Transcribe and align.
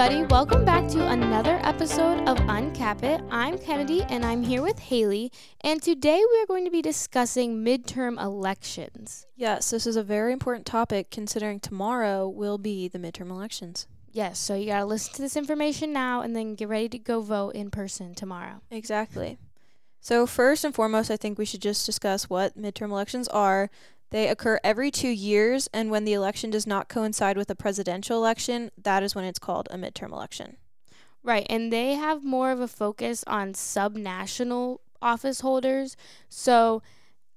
everybody. 0.00 0.26
Welcome 0.32 0.64
back 0.64 0.88
to 0.92 1.08
another 1.08 1.60
episode 1.62 2.26
of 2.26 2.38
Uncap 2.38 3.02
It. 3.02 3.20
I'm 3.30 3.58
Kennedy 3.58 4.02
and 4.04 4.24
I'm 4.24 4.42
here 4.42 4.62
with 4.62 4.78
Hailey. 4.78 5.30
And 5.60 5.82
today 5.82 6.24
we 6.32 6.40
are 6.40 6.46
going 6.46 6.64
to 6.64 6.70
be 6.70 6.80
discussing 6.80 7.62
midterm 7.62 8.18
elections. 8.18 9.26
Yes, 9.36 9.68
this 9.68 9.86
is 9.86 9.96
a 9.96 10.02
very 10.02 10.32
important 10.32 10.64
topic 10.64 11.10
considering 11.10 11.60
tomorrow 11.60 12.26
will 12.26 12.56
be 12.56 12.88
the 12.88 12.98
midterm 12.98 13.28
elections. 13.28 13.88
Yes, 14.10 14.38
so 14.38 14.54
you 14.54 14.64
got 14.64 14.78
to 14.78 14.86
listen 14.86 15.12
to 15.16 15.22
this 15.22 15.36
information 15.36 15.92
now 15.92 16.22
and 16.22 16.34
then 16.34 16.54
get 16.54 16.68
ready 16.68 16.88
to 16.88 16.98
go 16.98 17.20
vote 17.20 17.50
in 17.50 17.70
person 17.70 18.14
tomorrow. 18.14 18.62
Exactly. 18.70 19.36
So, 20.00 20.26
first 20.26 20.64
and 20.64 20.74
foremost, 20.74 21.10
I 21.10 21.18
think 21.18 21.38
we 21.38 21.44
should 21.44 21.60
just 21.60 21.84
discuss 21.84 22.30
what 22.30 22.56
midterm 22.56 22.88
elections 22.88 23.28
are. 23.28 23.68
They 24.10 24.28
occur 24.28 24.58
every 24.64 24.90
two 24.90 25.08
years, 25.08 25.68
and 25.72 25.90
when 25.90 26.04
the 26.04 26.12
election 26.12 26.50
does 26.50 26.66
not 26.66 26.88
coincide 26.88 27.36
with 27.36 27.48
a 27.50 27.54
presidential 27.54 28.16
election, 28.16 28.70
that 28.76 29.02
is 29.02 29.14
when 29.14 29.24
it's 29.24 29.38
called 29.38 29.68
a 29.70 29.76
midterm 29.76 30.10
election. 30.12 30.56
Right, 31.22 31.46
and 31.48 31.72
they 31.72 31.94
have 31.94 32.24
more 32.24 32.50
of 32.50 32.60
a 32.60 32.68
focus 32.68 33.22
on 33.26 33.52
subnational 33.52 34.78
office 35.00 35.40
holders. 35.40 35.96
So, 36.28 36.82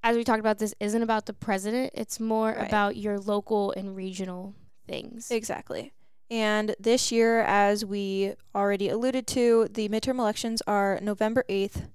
as 0.02 0.18
we 0.18 0.24
talked 0.24 0.40
about, 0.40 0.58
this 0.58 0.74
isn't 0.80 1.02
about 1.04 1.28
the 1.28 1.34
president, 1.34 1.92
it's 1.94 2.20
more 2.20 2.50
Right. 2.58 2.68
about 2.68 2.98
your 2.98 3.20
local 3.20 3.72
and 3.72 3.96
regional 3.96 4.56
things. 4.88 5.30
Exactly. 5.32 5.94
And 6.30 6.76
this 6.80 7.12
year, 7.12 7.42
as 7.42 7.86
we 7.86 8.34
already 8.56 8.90
alluded 8.90 9.28
to, 9.28 9.68
the 9.70 9.88
midterm 9.90 10.18
elections 10.18 10.62
are 10.66 11.00
November 11.02 11.46
8th, 11.48 11.90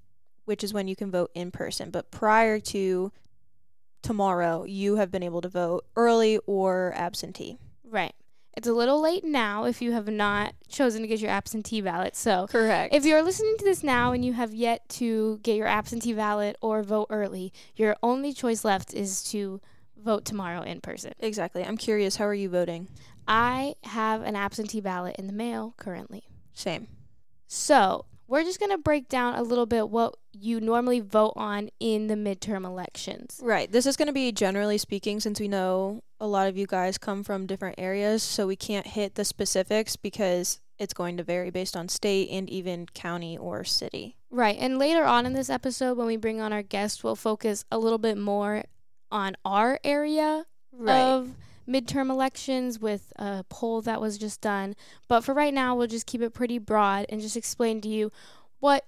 which 0.45 0.63
is 0.63 0.73
when 0.73 0.87
you 0.87 0.95
can 0.95 1.11
vote 1.11 1.31
in 1.35 1.51
person. 1.51 1.91
But 1.91 2.11
prior 2.11 2.61
to 2.61 3.11
tomorrow, 4.03 4.65
you 4.65 4.97
have 4.97 5.11
been 5.11 5.23
able 5.23 5.41
to 5.41 5.49
vote 5.49 5.85
early 5.97 6.39
or 6.47 6.93
absentee. 6.97 7.59
Right. 7.85 8.15
It's 8.57 8.67
a 8.67 8.73
little 8.73 9.01
late 9.01 9.25
now 9.25 9.65
if 9.67 9.81
you 9.81 9.93
have 9.93 10.09
not 10.09 10.53
chosen 10.69 11.03
to 11.03 11.09
get 11.09 11.21
your 11.21 11.31
absentee 11.31 11.81
ballot. 11.81 12.17
So, 12.17 12.49
Correct. 12.49 12.93
if 12.93 13.05
you're 13.05 13.23
listening 13.23 13.57
to 13.59 13.65
this 13.65 13.85
now 13.85 14.11
and 14.13 14.25
you 14.25 14.33
have 14.33 14.53
yet 14.53 14.89
to 14.91 15.39
get 15.45 15.57
your 15.57 15.69
absentee 15.69 16.13
ballot 16.13 16.57
or 16.61 16.83
vote 16.83 17.07
early, 17.11 17.53
your 17.77 17.97
only 18.03 18.33
choice 18.33 18.65
left 18.65 18.93
is 18.95 19.23
to 19.31 19.61
vote 19.97 20.25
tomorrow 20.25 20.63
in 20.63 20.81
person. 20.81 21.13
exactly. 21.21 21.65
I'm 21.65 21.77
curious, 21.77 22.17
how 22.17 22.25
are 22.27 22.35
you 22.35 22.49
voting? 22.49 22.89
I 23.29 23.75
have 23.85 24.23
an 24.23 24.35
absentee 24.35 24.81
ballot 24.81 25.17
in 25.19 25.27
the 25.27 25.33
mail 25.33 25.75
currently. 25.77 26.25
Same. 26.53 26.89
So, 27.47 28.07
we're 28.29 28.45
just 28.45 28.61
going 28.61 28.71
to 28.71 28.79
break 28.79 29.09
down 29.09 29.35
a 29.35 29.43
little 29.43 29.67
bit 29.67 29.89
what 29.89 30.15
you 30.33 30.61
normally 30.61 31.01
vote 31.01 31.33
on 31.35 31.71
in 31.81 32.07
the 32.07 32.15
midterm 32.15 32.65
elections. 32.65 33.41
Right. 33.43 33.73
This 33.73 33.87
is 33.87 33.97
going 33.97 34.07
to 34.07 34.13
be 34.13 34.31
generally 34.31 34.79
speaking, 34.79 35.19
since 35.19 35.41
we 35.41 35.49
know 35.49 36.03
a 36.21 36.27
lot 36.27 36.47
of 36.47 36.57
you 36.57 36.67
guys 36.67 36.99
come 36.99 37.25
from 37.25 37.47
different 37.47 37.77
areas, 37.79 38.23
so 38.23 38.47
we 38.47 38.57
can't 38.57 38.87
hit 38.87 39.15
the 39.15 39.25
specifics 39.25 39.97
because 39.97 40.61
it's 40.79 40.95
going 40.95 41.17
to 41.17 41.25
vary 41.25 41.51
based 41.51 41.77
on 41.77 41.89
state 41.89 42.29
and 42.31 42.49
even 42.51 42.87
county 42.95 43.37
or 43.37 43.65
city. 43.65 44.17
Right. 44.31 44.57
And 44.61 44.79
later 44.79 45.05
on 45.05 45.27
in 45.27 45.33
this 45.33 45.51
episode, 45.51 45.97
when 45.97 46.07
we 46.07 46.17
bring 46.17 46.41
on 46.41 46.53
our 46.53 46.63
guest, 46.63 47.03
we'll 47.03 47.17
focus 47.17 47.65
a 47.73 47.79
little 47.79 47.99
bit 47.99 48.19
more 48.19 48.65
on 49.11 49.37
our 49.45 49.81
area 49.83 50.45
of 50.87 51.31
midterm 51.69 52.11
elections 52.11 52.79
with 52.79 53.13
a 53.17 53.45
poll 53.49 53.83
that 53.83 54.01
was 54.01 54.17
just 54.19 54.41
done. 54.41 54.75
But 55.07 55.23
for 55.23 55.35
right 55.35 55.53
now, 55.53 55.77
we'll 55.77 55.87
just 55.87 56.07
keep 56.07 56.23
it 56.23 56.35
pretty 56.35 56.59
broad 56.59 57.07
and 57.09 57.21
just 57.21 57.37
explain 57.37 57.81
to 57.83 57.89
you 57.89 58.11
what 58.61 58.87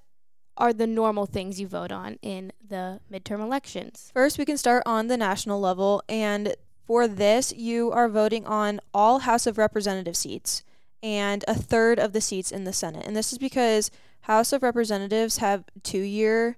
are 0.57 0.73
the 0.73 0.87
normal 0.87 1.27
things 1.27 1.61
you 1.61 1.67
vote 1.67 1.93
on 1.93 2.19
in 2.23 2.53
the 2.67 3.01
midterm 3.11 3.41
elections. 3.41 4.11
First, 4.15 4.39
we 4.39 4.45
can 4.45 4.59
start 4.59 4.83
on 4.85 5.07
the 5.07 5.17
national 5.17 5.61
level, 5.61 6.03
and 6.09 6.55
for 6.87 7.07
this, 7.07 7.53
you 7.53 7.93
are 7.93 8.09
voting 8.09 8.47
on 8.47 8.81
all 8.93 9.21
House 9.21 9.47
of 9.47 9.59
Representative 9.59 10.17
seats 10.17 10.63
and 11.03 11.45
a 11.49 11.55
third 11.55 11.99
of 11.99 12.13
the 12.13 12.21
seats 12.21 12.51
in 12.51 12.65
the 12.65 12.73
Senate. 12.73 13.07
And 13.07 13.17
this 13.17 13.33
is 13.33 13.39
because 13.39 13.91
House 14.23 14.53
of 14.53 14.63
Representatives 14.63 15.39
have 15.39 15.65
two 15.83 16.01
year 16.01 16.57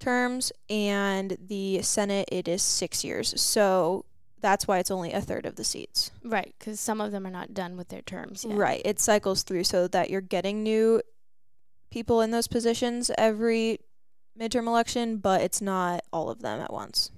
terms, 0.00 0.52
and 0.70 1.36
the 1.40 1.82
Senate, 1.82 2.28
it 2.32 2.48
is 2.48 2.62
six 2.62 3.04
years. 3.04 3.40
So 3.40 4.04
that's 4.40 4.66
why 4.66 4.78
it's 4.78 4.90
only 4.90 5.12
a 5.12 5.20
third 5.20 5.46
of 5.46 5.56
the 5.56 5.64
seats. 5.64 6.10
Right. 6.24 6.54
Because 6.58 6.80
some 6.80 7.00
of 7.00 7.12
them 7.12 7.26
are 7.26 7.30
not 7.30 7.54
done 7.54 7.76
with 7.76 7.88
their 7.88 8.02
terms 8.02 8.44
yet. 8.44 8.56
Right. 8.56 8.82
It 8.84 9.00
cycles 9.00 9.42
through 9.42 9.64
so 9.64 9.88
that 9.88 10.10
you're 10.10 10.20
getting 10.20 10.62
new 10.62 11.02
people 11.90 12.20
in 12.20 12.30
those 12.30 12.48
positions 12.48 13.10
every 13.16 13.78
midterm 14.38 14.66
election, 14.66 15.18
but 15.18 15.40
it's 15.40 15.60
not 15.60 16.02
all 16.12 16.30
of 16.30 16.40
them 16.40 16.60
at 16.60 16.72
once. 16.72 17.10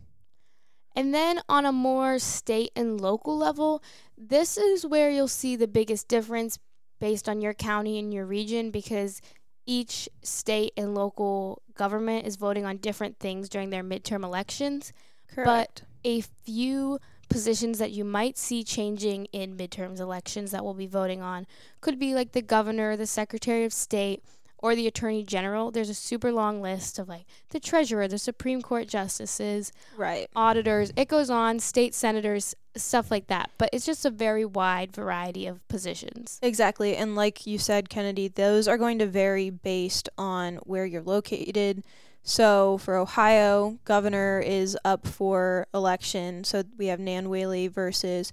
And 0.97 1.14
then 1.14 1.41
on 1.48 1.64
a 1.66 1.72
more 1.72 2.19
state 2.19 2.72
and 2.75 3.00
local 3.00 3.36
level, 3.36 3.82
this 4.16 4.56
is 4.56 4.84
where 4.84 5.10
you'll 5.10 5.28
see 5.28 5.56
the 5.56 5.69
biggest 5.69 6.09
difference 6.09 6.59
based 6.98 7.28
on 7.28 7.41
your 7.41 7.54
county 7.54 7.98
and 7.98 8.12
your 8.12 8.26
region 8.26 8.70
because 8.70 9.20
each 9.66 10.09
state 10.22 10.72
and 10.76 10.94
local 10.94 11.62
government 11.75 12.26
is 12.26 12.36
voting 12.36 12.64
on 12.64 12.76
different 12.78 13.19
things 13.19 13.48
during 13.48 13.70
their 13.70 13.84
midterm 13.84 14.25
elections. 14.25 14.92
Correct. 15.32 15.84
A 16.04 16.20
few 16.20 16.98
positions 17.28 17.78
that 17.78 17.92
you 17.92 18.04
might 18.04 18.36
see 18.36 18.64
changing 18.64 19.26
in 19.26 19.56
midterms 19.56 20.00
elections 20.00 20.50
that 20.50 20.64
we'll 20.64 20.74
be 20.74 20.86
voting 20.86 21.22
on 21.22 21.46
could 21.80 21.98
be 21.98 22.14
like 22.14 22.32
the 22.32 22.42
governor, 22.42 22.96
the 22.96 23.06
secretary 23.06 23.64
of 23.64 23.72
state, 23.72 24.22
or 24.62 24.74
the 24.74 24.86
attorney 24.86 25.22
general. 25.22 25.70
There's 25.70 25.88
a 25.88 25.94
super 25.94 26.32
long 26.32 26.60
list 26.60 26.98
of 26.98 27.08
like 27.08 27.24
the 27.50 27.60
treasurer, 27.60 28.06
the 28.08 28.18
Supreme 28.18 28.62
Court 28.62 28.88
justices, 28.88 29.72
right. 29.96 30.28
auditors, 30.36 30.92
it 30.96 31.08
goes 31.08 31.30
on, 31.30 31.58
state 31.60 31.94
senators, 31.94 32.54
stuff 32.76 33.10
like 33.10 33.28
that. 33.28 33.50
But 33.58 33.70
it's 33.72 33.86
just 33.86 34.04
a 34.04 34.10
very 34.10 34.44
wide 34.44 34.92
variety 34.92 35.46
of 35.46 35.66
positions. 35.68 36.38
Exactly. 36.42 36.96
And 36.96 37.16
like 37.16 37.46
you 37.46 37.58
said, 37.58 37.88
Kennedy, 37.88 38.28
those 38.28 38.68
are 38.68 38.78
going 38.78 38.98
to 38.98 39.06
vary 39.06 39.50
based 39.50 40.08
on 40.18 40.56
where 40.56 40.84
you're 40.84 41.02
located. 41.02 41.84
So 42.22 42.78
for 42.78 42.97
Ohio, 42.97 43.78
governor 43.84 44.41
is 44.41 44.76
up 44.84 45.06
for 45.06 45.66
election. 45.72 46.44
So 46.44 46.62
we 46.76 46.86
have 46.86 47.00
Nan 47.00 47.28
Whaley 47.28 47.69
versus 47.69 48.32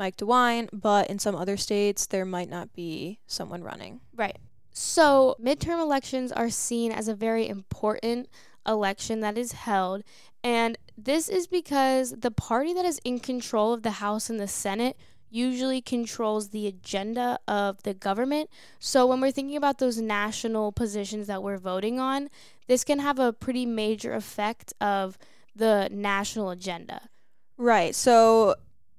Mike 0.00 0.16
DeWine, 0.16 0.68
but 0.72 1.10
in 1.10 1.18
some 1.18 1.36
other 1.36 1.58
states, 1.58 2.06
there 2.06 2.24
might 2.24 2.48
not 2.48 2.72
be 2.72 3.20
someone 3.26 3.62
running. 3.62 4.00
Right. 4.16 4.38
So, 4.72 5.36
midterm 5.38 5.78
elections 5.78 6.32
are 6.32 6.48
seen 6.48 6.90
as 6.90 7.06
a 7.06 7.14
very 7.14 7.46
important 7.46 8.30
election 8.66 9.20
that 9.20 9.36
is 9.36 9.52
held. 9.52 10.02
And 10.42 10.78
this 10.96 11.28
is 11.28 11.46
because 11.46 12.14
the 12.18 12.30
party 12.30 12.72
that 12.72 12.86
is 12.86 12.98
in 13.04 13.20
control 13.20 13.74
of 13.74 13.82
the 13.82 13.90
House 13.90 14.30
and 14.30 14.40
the 14.40 14.48
Senate 14.48 14.96
usually 15.28 15.80
controls 15.82 16.48
the 16.48 16.66
agenda 16.66 17.38
of 17.46 17.82
the 17.82 17.94
government. 17.94 18.48
So, 18.78 19.06
when 19.06 19.20
we're 19.20 19.32
thinking 19.32 19.56
about 19.56 19.78
those 19.78 20.00
national 20.00 20.72
positions 20.72 21.26
that 21.26 21.42
we're 21.42 21.58
voting 21.58 22.00
on, 22.00 22.30
this 22.70 22.84
can 22.84 23.00
have 23.00 23.18
a 23.18 23.32
pretty 23.32 23.66
major 23.66 24.14
effect 24.14 24.72
of 24.80 25.18
the 25.56 25.88
national 25.90 26.50
agenda. 26.50 27.08
Right. 27.56 27.96
So 27.96 28.54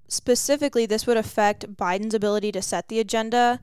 specifically, 0.09 0.85
this 0.85 1.07
would 1.07 1.15
affect 1.15 1.77
Biden's 1.77 2.13
ability 2.13 2.51
to 2.51 2.61
set 2.61 2.89
the 2.89 2.99
agenda. 2.99 3.61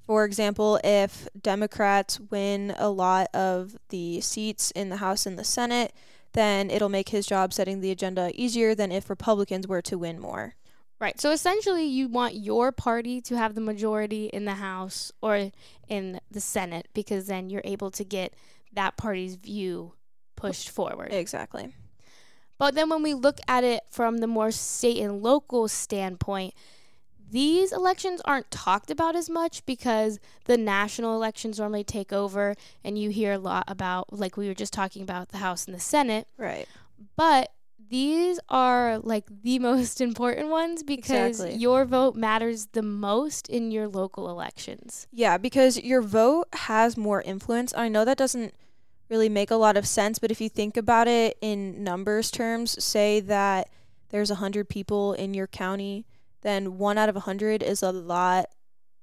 For 0.00 0.24
example, 0.24 0.80
if 0.82 1.28
Democrats 1.38 2.18
win 2.30 2.74
a 2.78 2.88
lot 2.88 3.28
of 3.34 3.76
the 3.90 4.22
seats 4.22 4.70
in 4.70 4.88
the 4.88 4.96
House 4.96 5.26
and 5.26 5.38
the 5.38 5.44
Senate, 5.44 5.92
then 6.32 6.70
it'll 6.70 6.88
make 6.88 7.10
his 7.10 7.26
job 7.26 7.52
setting 7.52 7.82
the 7.82 7.90
agenda 7.90 8.30
easier 8.34 8.74
than 8.74 8.90
if 8.90 9.10
Republicans 9.10 9.68
were 9.68 9.82
to 9.82 9.98
win 9.98 10.18
more. 10.18 10.54
Right. 10.98 11.20
So 11.20 11.32
essentially, 11.32 11.84
you 11.84 12.08
want 12.08 12.34
your 12.34 12.72
party 12.72 13.20
to 13.20 13.36
have 13.36 13.54
the 13.54 13.60
majority 13.60 14.30
in 14.32 14.46
the 14.46 14.54
House 14.54 15.12
or 15.20 15.50
in 15.86 16.20
the 16.30 16.40
Senate 16.40 16.88
because 16.94 17.26
then 17.26 17.50
you're 17.50 17.60
able 17.62 17.90
to 17.90 18.04
get 18.04 18.32
that 18.74 18.96
party's 18.96 19.36
view 19.36 19.94
pushed 20.36 20.68
forward. 20.70 21.12
Exactly. 21.12 21.74
But 22.58 22.74
then 22.74 22.88
when 22.88 23.02
we 23.02 23.14
look 23.14 23.38
at 23.48 23.64
it 23.64 23.82
from 23.90 24.18
the 24.18 24.26
more 24.26 24.50
state 24.50 24.98
and 25.00 25.22
local 25.22 25.66
standpoint, 25.68 26.54
these 27.30 27.72
elections 27.72 28.20
aren't 28.24 28.50
talked 28.50 28.90
about 28.90 29.16
as 29.16 29.28
much 29.28 29.64
because 29.66 30.20
the 30.44 30.56
national 30.56 31.16
elections 31.16 31.58
normally 31.58 31.82
take 31.82 32.12
over 32.12 32.54
and 32.84 32.96
you 32.98 33.10
hear 33.10 33.32
a 33.32 33.38
lot 33.38 33.64
about 33.66 34.12
like 34.12 34.36
we 34.36 34.46
were 34.46 34.54
just 34.54 34.72
talking 34.72 35.02
about 35.02 35.30
the 35.30 35.38
House 35.38 35.66
and 35.66 35.74
the 35.74 35.80
Senate, 35.80 36.28
Right. 36.38 36.68
but 37.16 37.50
these 37.88 38.38
are 38.48 38.98
like 38.98 39.24
the 39.42 39.58
most 39.70 40.00
important 40.00 40.48
ones 40.48 40.82
because 40.84 41.40
Exactly. 41.40 41.56
your 41.56 41.84
vote 41.84 42.14
matters 42.14 42.66
the 42.72 42.82
most 42.82 43.48
in 43.48 43.72
your 43.72 43.88
local 43.88 44.30
elections. 44.30 45.08
Yeah, 45.12 45.36
because 45.38 45.80
your 45.80 46.02
vote 46.02 46.46
has 46.52 46.96
more 46.96 47.20
influence. 47.22 47.74
I 47.76 47.88
know 47.88 48.04
that 48.04 48.16
doesn't 48.18 48.54
really 49.08 49.28
make 49.28 49.50
a 49.50 49.56
lot 49.56 49.76
of 49.76 49.86
sense, 49.86 50.18
but 50.18 50.30
if 50.30 50.40
you 50.40 50.48
think 50.48 50.76
about 50.76 51.08
it 51.08 51.36
in 51.40 51.84
numbers 51.84 52.30
terms, 52.30 52.82
say 52.82 53.20
that 53.20 53.68
there's 54.10 54.30
100 54.30 54.68
people 54.68 55.12
in 55.12 55.34
your 55.34 55.46
county, 55.46 56.06
then 56.42 56.78
1 56.78 56.98
out 56.98 57.08
of 57.08 57.16
a 57.16 57.20
100 57.20 57.62
is 57.62 57.82
a 57.82 57.92
lot 57.92 58.46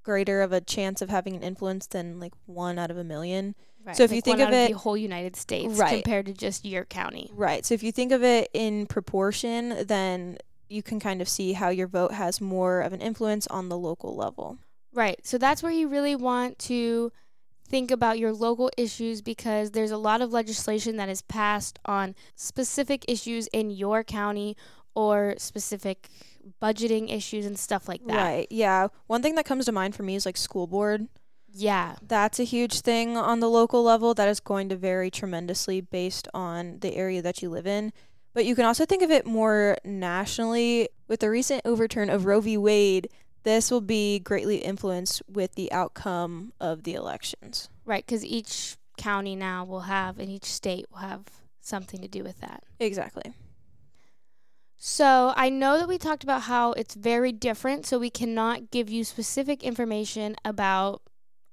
greater 0.02 0.42
of 0.42 0.52
a 0.52 0.60
chance 0.60 1.00
of 1.00 1.10
having 1.10 1.36
an 1.36 1.42
influence 1.42 1.86
than 1.86 2.18
like 2.18 2.32
1 2.46 2.78
out 2.78 2.90
of 2.90 2.96
a 2.96 3.04
million. 3.04 3.54
Right. 3.84 3.96
So 3.96 4.04
if 4.04 4.12
you 4.12 4.20
think 4.20 4.38
one 4.38 4.48
of 4.48 4.54
it- 4.54 4.72
the 4.72 4.78
whole 4.78 4.96
United 4.96 5.36
States 5.36 5.74
Right. 5.78 6.02
compared 6.02 6.26
to 6.26 6.32
just 6.32 6.64
your 6.64 6.84
county. 6.84 7.30
Right. 7.32 7.64
So 7.66 7.74
if 7.74 7.82
you 7.82 7.92
think 7.92 8.12
of 8.12 8.22
it 8.22 8.48
in 8.52 8.86
proportion, 8.86 9.86
then 9.86 10.38
you 10.68 10.82
can 10.82 10.98
kind 11.00 11.20
of 11.20 11.28
see 11.28 11.52
how 11.52 11.68
your 11.68 11.86
vote 11.88 12.12
has 12.12 12.40
more 12.40 12.80
of 12.80 12.92
an 12.92 13.00
influence 13.00 13.46
on 13.48 13.68
the 13.68 13.76
local 13.78 14.16
level. 14.16 14.58
Right. 14.94 15.18
So 15.24 15.36
that's 15.38 15.62
where 15.62 15.72
you 15.72 15.88
really 15.88 16.16
want 16.16 16.58
to 16.60 17.12
think 17.72 17.90
about 17.90 18.18
your 18.18 18.34
local 18.34 18.70
issues 18.76 19.22
because 19.22 19.70
there's 19.70 19.90
a 19.90 19.96
lot 19.96 20.20
of 20.20 20.30
legislation 20.30 20.98
that 20.98 21.08
is 21.08 21.22
passed 21.22 21.78
on 21.86 22.14
specific 22.36 23.02
issues 23.08 23.46
in 23.46 23.70
your 23.70 24.04
county 24.04 24.54
or 24.94 25.34
specific 25.38 26.10
budgeting 26.60 27.10
issues 27.10 27.46
and 27.46 27.58
stuff 27.58 27.88
like 27.88 28.04
that. 28.06 28.14
Right. 28.14 28.46
Yeah. 28.50 28.88
One 29.06 29.22
thing 29.22 29.36
that 29.36 29.46
comes 29.46 29.64
to 29.64 29.72
mind 29.72 29.94
for 29.94 30.02
me 30.02 30.14
is 30.14 30.26
like 30.26 30.36
school 30.36 30.66
board. 30.66 31.08
Yeah. 31.50 31.96
That's 32.06 32.38
a 32.38 32.44
huge 32.44 32.82
thing 32.82 33.16
on 33.16 33.40
the 33.40 33.48
local 33.48 33.82
level 33.82 34.12
that 34.14 34.28
is 34.28 34.38
going 34.38 34.68
to 34.68 34.76
vary 34.76 35.10
tremendously 35.10 35.80
based 35.80 36.28
on 36.34 36.78
the 36.80 36.94
area 36.94 37.22
that 37.22 37.40
you 37.40 37.48
live 37.48 37.66
in. 37.66 37.94
But 38.34 38.44
you 38.44 38.54
can 38.54 38.66
also 38.66 38.84
think 38.84 39.02
of 39.02 39.10
it 39.10 39.24
more 39.24 39.78
nationally. 39.82 40.90
With 41.08 41.20
the 41.20 41.30
recent 41.30 41.62
overturn 41.64 42.10
of 42.10 42.26
Roe 42.26 42.40
v. 42.40 42.58
Wade, 42.58 43.08
this 43.42 43.70
will 43.70 43.80
be 43.80 44.18
greatly 44.18 44.56
influenced 44.58 45.22
with 45.28 45.54
the 45.54 45.70
outcome 45.72 46.52
of 46.60 46.84
the 46.84 46.94
elections. 46.94 47.68
Right, 47.84 48.04
because 48.04 48.24
each 48.24 48.76
county 48.96 49.34
now 49.36 49.64
will 49.64 49.80
have, 49.82 50.18
and 50.18 50.30
each 50.30 50.44
state 50.44 50.86
will 50.90 50.98
have 50.98 51.24
something 51.60 52.00
to 52.00 52.08
do 52.08 52.22
with 52.22 52.40
that. 52.40 52.64
Exactly. 52.78 53.34
So 54.76 55.32
I 55.36 55.48
know 55.48 55.78
that 55.78 55.86
we 55.86 55.96
talked 55.96 56.24
about 56.24 56.42
how 56.42 56.72
it's 56.72 56.96
very 56.96 57.30
different, 57.30 57.86
so 57.86 57.98
we 57.98 58.10
cannot 58.10 58.70
give 58.70 58.90
you 58.90 59.04
specific 59.04 59.62
information 59.62 60.34
about 60.44 61.02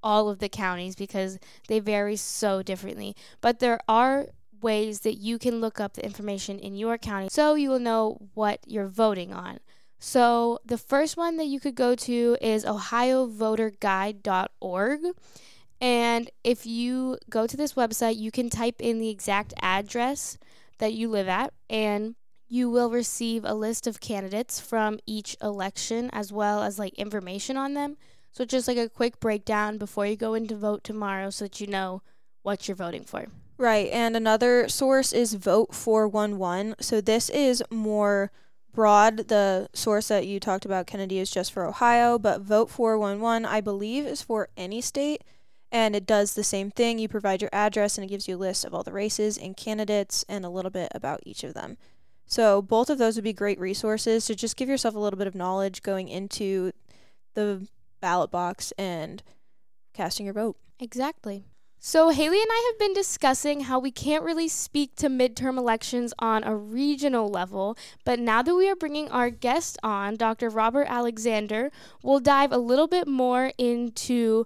all 0.01 0.29
of 0.29 0.39
the 0.39 0.49
counties 0.49 0.95
because 0.95 1.37
they 1.67 1.79
vary 1.79 2.15
so 2.15 2.63
differently. 2.63 3.15
But 3.41 3.59
there 3.59 3.79
are 3.87 4.27
ways 4.61 5.01
that 5.01 5.15
you 5.15 5.37
can 5.37 5.61
look 5.61 5.79
up 5.79 5.93
the 5.93 6.03
information 6.03 6.59
in 6.59 6.75
your 6.75 6.97
county 6.97 7.29
so 7.29 7.55
you 7.55 7.69
will 7.69 7.79
know 7.79 8.17
what 8.33 8.59
you're 8.65 8.87
voting 8.87 9.33
on. 9.33 9.59
So 9.99 10.59
the 10.65 10.77
first 10.77 11.17
one 11.17 11.37
that 11.37 11.47
you 11.47 11.59
could 11.59 11.75
go 11.75 11.95
to 11.95 12.37
is 12.41 12.63
ohiovoterguide.org. 12.65 14.99
And 15.81 16.29
if 16.43 16.65
you 16.65 17.17
go 17.29 17.47
to 17.47 17.55
this 17.55 17.73
website, 17.73 18.17
you 18.17 18.31
can 18.31 18.49
type 18.49 18.81
in 18.81 18.99
the 18.99 19.07
exact 19.09 19.53
address 19.61 20.37
that 20.79 20.93
you 20.93 21.09
live 21.09 21.27
at, 21.27 21.53
and 21.69 22.15
you 22.47 22.67
will 22.69 22.89
receive 22.89 23.45
a 23.45 23.53
list 23.53 23.87
of 23.87 23.99
candidates 23.99 24.59
from 24.59 24.99
each 25.05 25.37
election 25.41 26.09
as 26.11 26.33
well 26.33 26.63
as 26.63 26.79
like 26.79 26.95
information 26.95 27.57
on 27.57 27.75
them. 27.75 27.97
So 28.31 28.45
just 28.45 28.67
like 28.67 28.77
a 28.77 28.89
quick 28.89 29.19
breakdown 29.19 29.77
before 29.77 30.05
you 30.05 30.15
go 30.15 30.33
in 30.33 30.47
to 30.47 30.55
vote 30.55 30.83
tomorrow 30.83 31.29
so 31.29 31.45
that 31.45 31.61
you 31.61 31.67
know 31.67 32.01
what 32.41 32.67
you're 32.67 32.75
voting 32.75 33.03
for. 33.03 33.27
Right. 33.57 33.89
And 33.91 34.15
another 34.15 34.69
source 34.69 35.11
is 35.11 35.33
Vote 35.33 35.75
411. 35.75 36.75
So 36.79 37.01
this 37.01 37.29
is 37.29 37.61
more 37.69 38.31
broad. 38.73 39.27
The 39.29 39.69
source 39.73 40.07
that 40.09 40.27
you 40.27 40.39
talked 40.39 40.65
about, 40.65 40.87
Kennedy, 40.87 41.19
is 41.19 41.31
just 41.31 41.51
for 41.51 41.65
Ohio, 41.65 42.17
but 42.17 42.41
Vote 42.41 42.69
411, 42.69 43.45
I 43.45 43.61
believe, 43.61 44.05
is 44.05 44.21
for 44.21 44.49
any 44.57 44.81
state. 44.81 45.23
And 45.71 45.95
it 45.95 46.05
does 46.05 46.33
the 46.33 46.43
same 46.43 46.71
thing. 46.71 46.97
You 46.97 47.07
provide 47.07 47.41
your 47.41 47.51
address 47.53 47.97
and 47.97 48.05
it 48.05 48.09
gives 48.09 48.27
you 48.27 48.35
a 48.35 48.37
list 48.37 48.65
of 48.65 48.73
all 48.73 48.83
the 48.83 48.91
races 48.91 49.37
and 49.37 49.55
candidates 49.55 50.25
and 50.27 50.43
a 50.43 50.49
little 50.49 50.71
bit 50.71 50.91
about 50.95 51.21
each 51.25 51.43
of 51.43 51.53
them. 51.53 51.77
So 52.25 52.61
both 52.61 52.89
of 52.89 52.97
those 52.97 53.15
would 53.15 53.23
be 53.23 53.33
great 53.33 53.59
resources 53.59 54.25
to 54.25 54.35
just 54.35 54.55
give 54.55 54.69
yourself 54.69 54.95
a 54.95 54.99
little 54.99 55.17
bit 55.17 55.27
of 55.27 55.35
knowledge 55.35 55.81
going 55.81 56.07
into 56.09 56.71
the 57.33 57.67
ballot 58.01 58.31
box 58.31 58.71
and 58.77 59.21
casting 59.93 60.25
your 60.25 60.33
vote. 60.33 60.57
Exactly. 60.79 61.45
So, 61.81 62.09
Hailey 62.09 62.41
and 62.41 62.51
I 62.51 62.69
have 62.69 62.77
been 62.77 62.93
discussing 62.93 63.61
how 63.61 63.79
we 63.79 63.89
can't 63.89 64.25
really 64.25 64.49
speak 64.49 64.97
to 64.97 65.07
midterm 65.07 65.57
elections 65.57 66.13
on 66.19 66.43
a 66.43 66.53
regional 66.53 67.29
level, 67.29 67.77
but 68.03 68.19
now 68.19 68.41
that 68.41 68.53
we 68.53 68.69
are 68.69 68.75
bringing 68.75 69.09
our 69.11 69.29
guest 69.29 69.77
on, 69.81 70.17
Dr. 70.17 70.49
Robert 70.49 70.87
Alexander, 70.89 71.71
we'll 72.03 72.19
dive 72.19 72.51
a 72.51 72.57
little 72.57 72.87
bit 72.87 73.07
more 73.07 73.53
into 73.57 74.45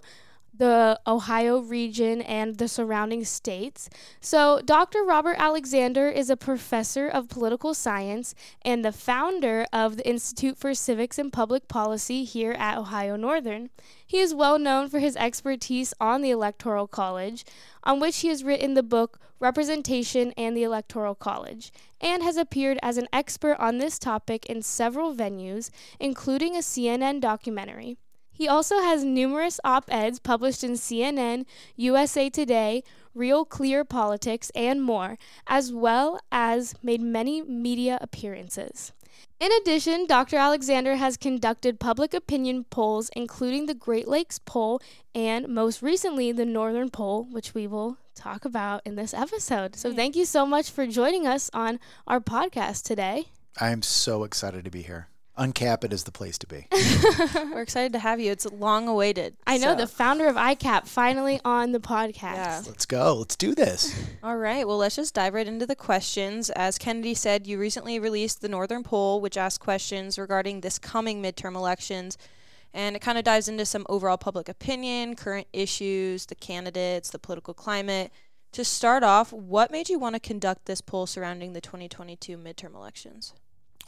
the 0.56 1.00
Ohio 1.06 1.58
region 1.58 2.22
and 2.22 2.58
the 2.58 2.68
surrounding 2.68 3.24
states. 3.24 3.90
So, 4.20 4.60
Dr. 4.64 5.02
Robert 5.04 5.36
Alexander 5.38 6.08
is 6.08 6.30
a 6.30 6.36
professor 6.36 7.08
of 7.08 7.28
political 7.28 7.74
science 7.74 8.34
and 8.62 8.84
the 8.84 8.92
founder 8.92 9.66
of 9.72 9.96
the 9.96 10.08
Institute 10.08 10.56
for 10.56 10.74
Civics 10.74 11.18
and 11.18 11.32
Public 11.32 11.66
Policy 11.66 12.24
here 12.24 12.52
at 12.52 12.78
Ohio 12.78 13.16
Northern. 13.16 13.70
He 14.06 14.18
is 14.18 14.34
well 14.34 14.58
known 14.58 14.88
for 14.88 15.00
his 15.00 15.16
expertise 15.16 15.92
on 16.00 16.22
the 16.22 16.30
Electoral 16.30 16.86
College, 16.86 17.44
on 17.82 17.98
which 17.98 18.18
he 18.18 18.28
has 18.28 18.44
written 18.44 18.74
the 18.74 18.82
book 18.82 19.18
Representation 19.40 20.32
and 20.36 20.56
the 20.56 20.62
Electoral 20.62 21.14
College, 21.14 21.72
and 22.00 22.22
has 22.22 22.36
appeared 22.36 22.78
as 22.82 22.96
an 22.96 23.08
expert 23.12 23.56
on 23.58 23.78
this 23.78 23.98
topic 23.98 24.46
in 24.46 24.62
several 24.62 25.14
venues, 25.14 25.70
including 25.98 26.54
a 26.54 26.60
CNN 26.60 27.20
documentary. 27.20 27.98
He 28.34 28.48
also 28.48 28.80
has 28.80 29.04
numerous 29.04 29.60
op 29.62 29.88
eds 29.88 30.18
published 30.18 30.64
in 30.64 30.72
CNN, 30.72 31.46
USA 31.76 32.28
Today, 32.28 32.82
Real 33.14 33.44
Clear 33.44 33.84
Politics, 33.84 34.50
and 34.56 34.82
more, 34.82 35.16
as 35.46 35.72
well 35.72 36.18
as 36.32 36.74
made 36.82 37.00
many 37.00 37.42
media 37.42 37.96
appearances. 38.00 38.92
In 39.38 39.52
addition, 39.52 40.06
Dr. 40.08 40.36
Alexander 40.36 40.96
has 40.96 41.16
conducted 41.16 41.78
public 41.78 42.12
opinion 42.12 42.64
polls, 42.64 43.08
including 43.14 43.66
the 43.66 43.74
Great 43.74 44.08
Lakes 44.08 44.40
poll 44.40 44.80
and 45.14 45.46
most 45.48 45.80
recently 45.80 46.32
the 46.32 46.44
Northern 46.44 46.90
poll, 46.90 47.28
which 47.30 47.54
we 47.54 47.68
will 47.68 47.98
talk 48.16 48.44
about 48.44 48.82
in 48.84 48.96
this 48.96 49.14
episode. 49.14 49.76
So, 49.76 49.94
thank 49.94 50.16
you 50.16 50.24
so 50.24 50.44
much 50.44 50.70
for 50.70 50.88
joining 50.88 51.24
us 51.24 51.50
on 51.54 51.78
our 52.08 52.18
podcast 52.20 52.82
today. 52.82 53.26
I 53.60 53.70
am 53.70 53.82
so 53.82 54.24
excited 54.24 54.64
to 54.64 54.70
be 54.70 54.82
here. 54.82 55.08
Uncap 55.36 55.82
it 55.82 55.92
is 55.92 56.04
the 56.04 56.12
place 56.12 56.38
to 56.38 56.46
be. 56.46 56.68
We're 57.52 57.62
excited 57.62 57.92
to 57.94 57.98
have 57.98 58.20
you. 58.20 58.30
It's 58.30 58.46
long 58.46 58.86
awaited. 58.86 59.36
I 59.46 59.58
know 59.58 59.72
so. 59.72 59.76
the 59.76 59.86
founder 59.88 60.28
of 60.28 60.36
ICAPP 60.36 60.86
finally 60.86 61.40
on 61.44 61.72
the 61.72 61.80
podcast. 61.80 62.22
Yeah. 62.22 62.62
Let's 62.66 62.86
go. 62.86 63.14
Let's 63.14 63.34
do 63.34 63.52
this. 63.52 64.00
All 64.22 64.36
right. 64.36 64.66
Well, 64.66 64.78
let's 64.78 64.94
just 64.94 65.14
dive 65.14 65.34
right 65.34 65.46
into 65.46 65.66
the 65.66 65.74
questions. 65.74 66.50
As 66.50 66.78
Kennedy 66.78 67.14
said, 67.14 67.48
you 67.48 67.58
recently 67.58 67.98
released 67.98 68.42
the 68.42 68.48
Northern 68.48 68.84
Poll, 68.84 69.20
which 69.20 69.36
asked 69.36 69.58
questions 69.58 70.18
regarding 70.18 70.60
this 70.60 70.78
coming 70.78 71.20
midterm 71.20 71.56
elections. 71.56 72.16
And 72.72 72.94
it 72.94 73.02
kind 73.02 73.18
of 73.18 73.24
dives 73.24 73.48
into 73.48 73.66
some 73.66 73.86
overall 73.88 74.16
public 74.16 74.48
opinion, 74.48 75.16
current 75.16 75.48
issues, 75.52 76.26
the 76.26 76.34
candidates, 76.36 77.10
the 77.10 77.18
political 77.18 77.54
climate. 77.54 78.12
To 78.52 78.64
start 78.64 79.02
off, 79.02 79.32
what 79.32 79.72
made 79.72 79.88
you 79.88 79.98
want 79.98 80.14
to 80.14 80.20
conduct 80.20 80.66
this 80.66 80.80
poll 80.80 81.06
surrounding 81.06 81.54
the 81.54 81.60
2022 81.60 82.36
midterm 82.38 82.76
elections? 82.76 83.34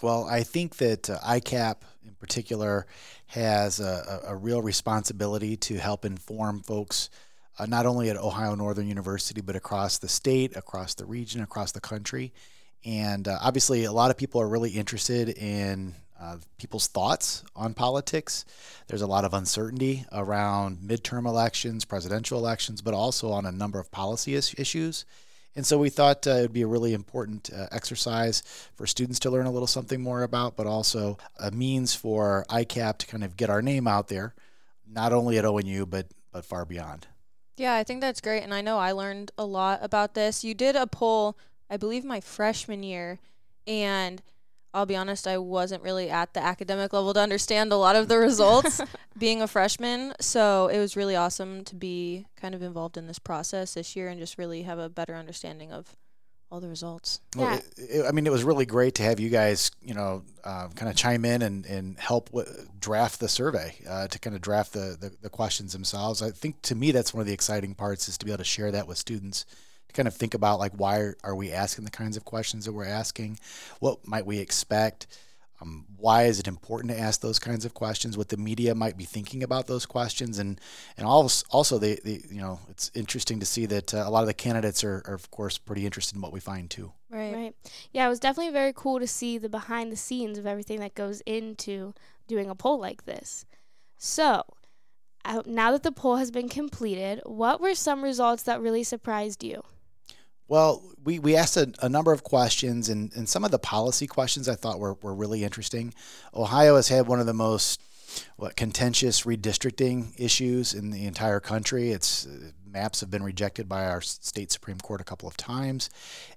Well, 0.02 0.26
I 0.28 0.42
think 0.42 0.76
that 0.76 1.08
uh, 1.08 1.18
ICAPP 1.20 1.76
in 2.06 2.14
particular 2.14 2.86
has 3.28 3.80
a, 3.80 4.20
a, 4.28 4.36
real 4.36 4.62
responsibility 4.62 5.56
to 5.56 5.76
help 5.78 6.04
inform 6.04 6.60
folks, 6.60 7.10
uh, 7.58 7.66
not 7.66 7.86
only 7.86 8.10
at 8.10 8.16
Ohio 8.16 8.54
Northern 8.54 8.86
University, 8.86 9.40
but 9.40 9.56
across 9.56 9.98
the 9.98 10.08
state, 10.08 10.54
across 10.56 10.94
the 10.94 11.06
region, 11.06 11.40
across 11.42 11.72
the 11.72 11.80
country. 11.80 12.32
And 12.84 13.26
uh, 13.26 13.38
obviously, 13.40 13.84
a 13.84 13.92
lot 13.92 14.10
of 14.10 14.16
people 14.16 14.40
are 14.40 14.48
really 14.48 14.70
interested 14.70 15.30
in 15.30 15.94
uh, 16.20 16.36
people's 16.58 16.86
thoughts 16.86 17.42
on 17.54 17.74
politics. 17.74 18.44
There's 18.86 19.02
a 19.02 19.06
lot 19.06 19.24
of 19.24 19.34
uncertainty 19.34 20.04
around 20.12 20.78
midterm 20.78 21.26
elections, 21.26 21.84
presidential 21.84 22.38
elections, 22.38 22.80
but 22.80 22.94
also 22.94 23.30
on 23.30 23.44
a 23.44 23.52
number 23.52 23.78
of 23.78 23.90
policy 23.90 24.34
is- 24.34 24.54
issues. 24.56 25.04
And 25.56 25.66
so 25.66 25.78
we 25.78 25.88
thought 25.88 26.26
uh, 26.26 26.30
it 26.30 26.42
would 26.42 26.52
be 26.52 26.62
a 26.62 26.66
really 26.66 26.92
important 26.92 27.50
uh, 27.52 27.66
exercise 27.72 28.42
for 28.75 28.86
students 28.86 29.18
to 29.20 29.30
learn 29.30 29.46
a 29.46 29.50
little 29.50 29.66
something 29.66 30.00
more 30.00 30.22
about, 30.22 30.56
but 30.56 30.66
also 30.66 31.16
a 31.40 31.50
means 31.50 31.94
for 31.94 32.44
ICAPP 32.50 32.98
to 32.98 33.06
kind 33.06 33.25
of 33.25 33.36
get 33.36 33.50
our 33.50 33.62
name 33.62 33.88
out 33.88 34.08
there, 34.08 34.34
not 34.86 35.12
only 35.12 35.38
at 35.38 35.44
ONU, 35.44 35.88
but, 35.88 36.06
but 36.30 36.44
far 36.44 36.64
beyond. 36.64 37.06
Yeah, 37.56 37.75
I 37.75 37.84
think 37.84 38.02
that's 38.02 38.20
great. 38.20 38.42
And 38.42 38.52
I 38.52 38.60
know 38.60 38.78
I 38.78 38.92
learned 38.92 39.32
a 39.38 39.46
lot 39.46 39.80
about 39.82 40.12
this. 40.12 40.44
You 40.44 40.52
did 40.52 40.76
a 40.76 40.86
poll, 40.86 41.38
I 41.70 41.78
believe, 41.78 42.04
my 42.04 42.20
freshman 42.20 42.82
year, 42.82 43.18
and– 43.66 44.22
I'll 44.76 44.85
be 44.85 44.95
honest, 44.95 45.26
I 45.26 45.38
wasn't 45.38 45.83
really 45.83 46.11
at 46.11 46.35
the 46.35 46.40
academic 46.45 46.92
level 46.92 47.14
to 47.14 47.21
understand 47.21 47.73
a 47.73 47.76
lot 47.76 47.97
of 47.97 48.09
the 48.09 48.18
results 48.18 48.83
being 49.18 49.40
a 49.40 49.47
freshman. 49.47 50.12
So 50.21 50.68
it 50.68 50.78
was 50.78 50.97
really 50.97 51.16
awesome 51.16 51.64
to 51.64 51.75
be 51.75 52.26
kind 52.37 52.54
of 52.54 52.61
involved 52.61 52.99
in 52.99 53.06
this 53.06 53.18
process 53.18 53.73
this 53.73 53.97
year 53.97 54.09
and 54.09 54.21
just 54.21 54.37
really 54.37 54.62
have 54.62 54.78
a 54.78 54.90
better 54.90 55.14
understanding 55.14 55.73
of 55.73 55.97
all 56.50 56.61
the 56.61 56.68
results. 56.68 57.21
Well, 57.35 57.52
yeah. 57.52 57.56
It, 57.56 57.90
it, 58.00 58.06
I 58.06 58.12
mean, 58.12 58.26
it 58.26 58.33
was 58.33 58.45
really 58.45 58.66
great 58.66 58.97
to 58.97 59.02
have 59.02 59.18
you 59.18 59.30
guys, 59.30 59.71
you 59.80 59.95
know, 59.95 60.25
uh, 60.45 60.68
kind 60.75 60.90
of 60.90 60.95
chime 60.95 61.25
in 61.25 61.40
and, 61.40 61.64
and 61.64 61.99
help 61.99 62.28
w- 62.28 62.47
draft 62.78 63.18
the 63.18 63.30
survey, 63.30 63.76
uh, 63.88 64.09
to 64.09 64.18
kind 64.18 64.37
of 64.37 64.42
draft 64.42 64.75
the, 64.75 64.99
the, 65.00 65.11
the 65.23 65.30
questions 65.30 65.73
themselves. 65.73 66.21
I 66.21 66.33
think 66.33 66.61
to 66.62 66.75
me, 66.75 66.90
that's 66.90 67.14
one 67.14 67.23
of 67.23 67.26
the 67.26 67.33
exciting 67.33 67.75
parts 67.75 68.11
is 68.11 68.18
to 68.18 68.26
be 68.26 68.30
able 68.30 68.38
to 68.38 68.45
share 68.45 68.71
that 68.73 68.87
with 68.87 68.99
students 68.99 69.47
kind 69.96 70.08
of 70.08 70.14
think 70.14 70.34
about 70.34 70.58
like 70.58 70.72
why 70.76 71.12
are 71.24 71.34
we 71.34 71.52
asking 71.52 71.84
the 71.84 71.90
kinds 71.90 72.16
of 72.16 72.24
questions 72.24 72.64
that 72.66 72.72
we're 72.72 72.84
asking? 72.84 73.38
What 73.80 74.06
might 74.06 74.26
we 74.26 74.38
expect? 74.38 75.06
Um, 75.60 75.86
why 75.96 76.24
is 76.24 76.38
it 76.38 76.46
important 76.46 76.92
to 76.92 77.00
ask 77.00 77.20
those 77.20 77.38
kinds 77.38 77.64
of 77.64 77.72
questions? 77.72 78.18
What 78.18 78.28
the 78.28 78.36
media 78.36 78.74
might 78.74 78.96
be 78.96 79.04
thinking 79.04 79.42
about 79.42 79.66
those 79.66 79.86
questions, 79.86 80.38
and 80.38 80.60
and 80.98 81.06
also 81.06 81.46
also 81.50 81.78
they, 81.78 81.94
they 82.04 82.22
you 82.30 82.40
know 82.40 82.60
it's 82.68 82.90
interesting 82.94 83.40
to 83.40 83.46
see 83.46 83.64
that 83.66 83.94
uh, 83.94 84.04
a 84.06 84.10
lot 84.10 84.20
of 84.20 84.26
the 84.26 84.34
candidates 84.34 84.84
are, 84.84 85.02
are 85.06 85.14
of 85.14 85.30
course 85.30 85.56
pretty 85.56 85.86
interested 85.86 86.16
in 86.16 86.22
what 86.22 86.32
we 86.32 86.40
find 86.40 86.68
too. 86.68 86.92
Right. 87.10 87.34
Right. 87.34 87.54
Yeah, 87.92 88.06
it 88.06 88.10
was 88.10 88.20
definitely 88.20 88.52
very 88.52 88.72
cool 88.74 89.00
to 89.00 89.06
see 89.06 89.38
the 89.38 89.48
behind 89.48 89.90
the 89.90 89.96
scenes 89.96 90.36
of 90.36 90.46
everything 90.46 90.80
that 90.80 90.94
goes 90.94 91.22
into 91.22 91.94
doing 92.28 92.50
a 92.50 92.54
poll 92.54 92.78
like 92.78 93.06
this. 93.06 93.46
So, 93.96 94.44
uh, 95.24 95.42
now 95.46 95.72
that 95.72 95.82
the 95.82 95.92
poll 95.92 96.16
has 96.16 96.30
been 96.30 96.50
completed, 96.50 97.22
what 97.24 97.62
were 97.62 97.74
some 97.74 98.04
results 98.04 98.42
that 98.42 98.60
really 98.60 98.82
surprised 98.82 99.42
you? 99.42 99.62
Well, 100.48 100.82
we, 101.04 101.18
we 101.18 101.36
asked 101.36 101.56
a, 101.56 101.72
a, 101.82 101.88
number 101.88 102.12
of 102.12 102.22
questions, 102.22 102.88
and, 102.88 103.12
and 103.16 103.28
some 103.28 103.44
of 103.44 103.50
the 103.50 103.58
policy 103.58 104.06
questions 104.06 104.48
I 104.48 104.54
thought 104.54 104.78
were, 104.78 104.94
were 105.02 105.14
really 105.14 105.42
interesting. 105.44 105.92
Ohio 106.34 106.76
has 106.76 106.88
had 106.88 107.06
one 107.06 107.20
of 107.20 107.26
the 107.26 107.34
most 107.34 107.80
what 108.36 108.56
contentious 108.56 109.22
redistricting 109.22 110.18
issues 110.18 110.72
in 110.72 110.90
the 110.90 111.04
entire 111.04 111.40
country. 111.40 111.90
Its 111.90 112.26
maps 112.64 113.00
have 113.00 113.10
been 113.10 113.22
rejected 113.22 113.68
by 113.68 113.86
our 113.86 114.00
state 114.00 114.52
supreme 114.52 114.78
court 114.78 115.00
a 115.00 115.04
couple 115.04 115.28
of 115.28 115.36
times, 115.36 115.90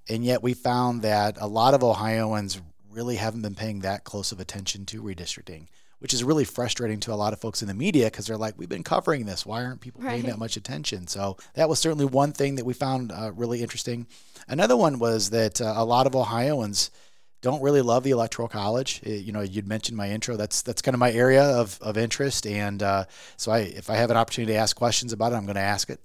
and 0.07 0.25
yet 0.25 0.41
we 0.41 0.53
found 0.53 1.03
that 1.03 1.37
a 1.39 1.47
lot 1.47 1.73
of 1.73 1.83
Ohioans 1.83 2.61
really 2.91 3.17
haven't 3.17 3.43
been 3.43 3.55
paying 3.55 3.79
that 3.79 4.03
close 4.03 4.31
of 4.31 4.39
attention 4.39 4.85
to 4.87 5.03
redistricting 5.03 5.67
which 5.99 6.13
is 6.13 6.23
really 6.23 6.45
frustrating 6.45 6.99
to 7.01 7.13
a 7.13 7.15
lot 7.15 7.33
of 7.33 7.39
folks 7.39 7.61
in 7.61 7.67
the 7.67 7.73
media 7.73 8.05
because 8.05 8.25
they're 8.25 8.37
like, 8.37 8.55
we've 8.57 8.69
been 8.69 8.83
covering 8.83 9.25
this. 9.25 9.45
Why 9.45 9.63
aren't 9.63 9.81
people 9.81 10.01
paying 10.01 10.23
that 10.23 10.39
much 10.39 10.57
attention? 10.57 11.07
So 11.07 11.37
that 11.53 11.69
was 11.69 11.79
certainly 11.79 12.05
one 12.05 12.31
thing 12.31 12.55
that 12.55 12.65
we 12.65 12.73
found 12.73 13.11
uh, 13.11 13.31
really 13.35 13.61
interesting. 13.61 14.07
Another 14.47 14.77
one 14.77 14.99
was 14.99 15.29
that 15.29 15.61
uh, 15.61 15.73
a 15.75 15.85
lot 15.85 16.07
of 16.07 16.15
Ohioans 16.15 16.89
don't 17.41 17.61
really 17.61 17.81
love 17.81 18.03
the 18.03 18.11
electoral 18.11 18.47
college. 18.47 19.01
It, 19.03 19.25
you 19.25 19.31
know, 19.31 19.41
you'd 19.41 19.67
mentioned 19.67 19.97
my 19.97 20.09
intro. 20.09 20.35
That's 20.35 20.61
that's 20.61 20.81
kind 20.81 20.95
of 20.95 20.99
my 20.99 21.11
area 21.11 21.43
of, 21.43 21.79
of 21.81 21.97
interest, 21.97 22.45
and 22.45 22.83
uh, 22.83 23.05
so 23.37 23.51
I, 23.51 23.59
if 23.59 23.89
I 23.89 23.95
have 23.95 24.11
an 24.11 24.17
opportunity 24.17 24.53
to 24.53 24.59
ask 24.59 24.75
questions 24.75 25.13
about 25.13 25.31
it, 25.31 25.35
I'm 25.35 25.45
going 25.45 25.55
to 25.55 25.61
ask 25.61 25.89
it. 25.89 26.01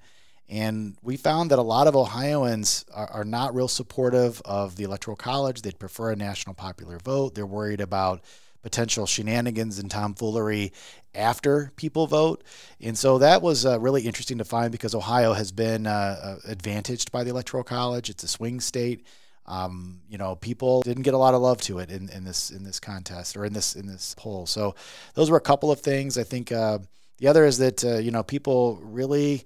And 0.48 0.96
we 1.02 1.16
found 1.16 1.50
that 1.50 1.58
a 1.58 1.62
lot 1.62 1.86
of 1.86 1.96
Ohioans 1.96 2.84
are, 2.92 3.10
are, 3.10 3.24
not 3.24 3.54
real 3.54 3.66
supportive 3.66 4.42
of 4.44 4.76
the 4.76 4.84
electoral 4.84 5.16
college. 5.16 5.62
They'd 5.62 5.78
prefer 5.78 6.12
a 6.12 6.16
national 6.16 6.54
popular 6.54 6.98
vote. 6.98 7.34
They're 7.34 7.46
worried 7.46 7.80
about 7.80 8.22
potential 8.64 9.04
shenanigans 9.04 9.78
and 9.78 9.90
tomfoolery 9.90 10.72
after 11.14 11.70
people 11.76 12.06
vote. 12.06 12.42
And 12.80 12.96
so 12.96 13.18
that 13.18 13.42
was 13.42 13.66
uh, 13.66 13.78
really 13.78 14.02
interesting 14.02 14.38
to 14.38 14.44
find 14.44 14.72
because 14.72 14.94
Ohio 14.94 15.34
has 15.34 15.52
been 15.52 15.86
uh, 15.86 15.90
uh, 15.90 16.36
advantaged 16.48 17.12
by 17.12 17.24
the 17.24 17.30
Electoral 17.30 17.62
College. 17.62 18.08
It's 18.08 18.24
a 18.24 18.28
swing 18.28 18.60
state. 18.60 19.06
Um, 19.46 20.00
you 20.08 20.16
know, 20.16 20.34
people 20.34 20.80
didn't 20.80 21.02
get 21.02 21.12
a 21.12 21.18
lot 21.18 21.34
of 21.34 21.42
love 21.42 21.60
to 21.62 21.78
it 21.78 21.90
in, 21.90 22.08
in 22.08 22.24
this 22.24 22.50
in 22.50 22.64
this 22.64 22.80
contest 22.80 23.36
or 23.36 23.44
in 23.44 23.52
this 23.52 23.76
in 23.76 23.86
this 23.86 24.14
poll. 24.16 24.46
So 24.46 24.74
those 25.12 25.30
were 25.30 25.36
a 25.36 25.42
couple 25.42 25.70
of 25.70 25.80
things. 25.80 26.16
I 26.16 26.24
think 26.24 26.50
uh, 26.50 26.78
the 27.18 27.28
other 27.28 27.44
is 27.44 27.58
that 27.58 27.84
uh, 27.84 27.98
you 27.98 28.10
know 28.10 28.22
people 28.22 28.80
really 28.82 29.44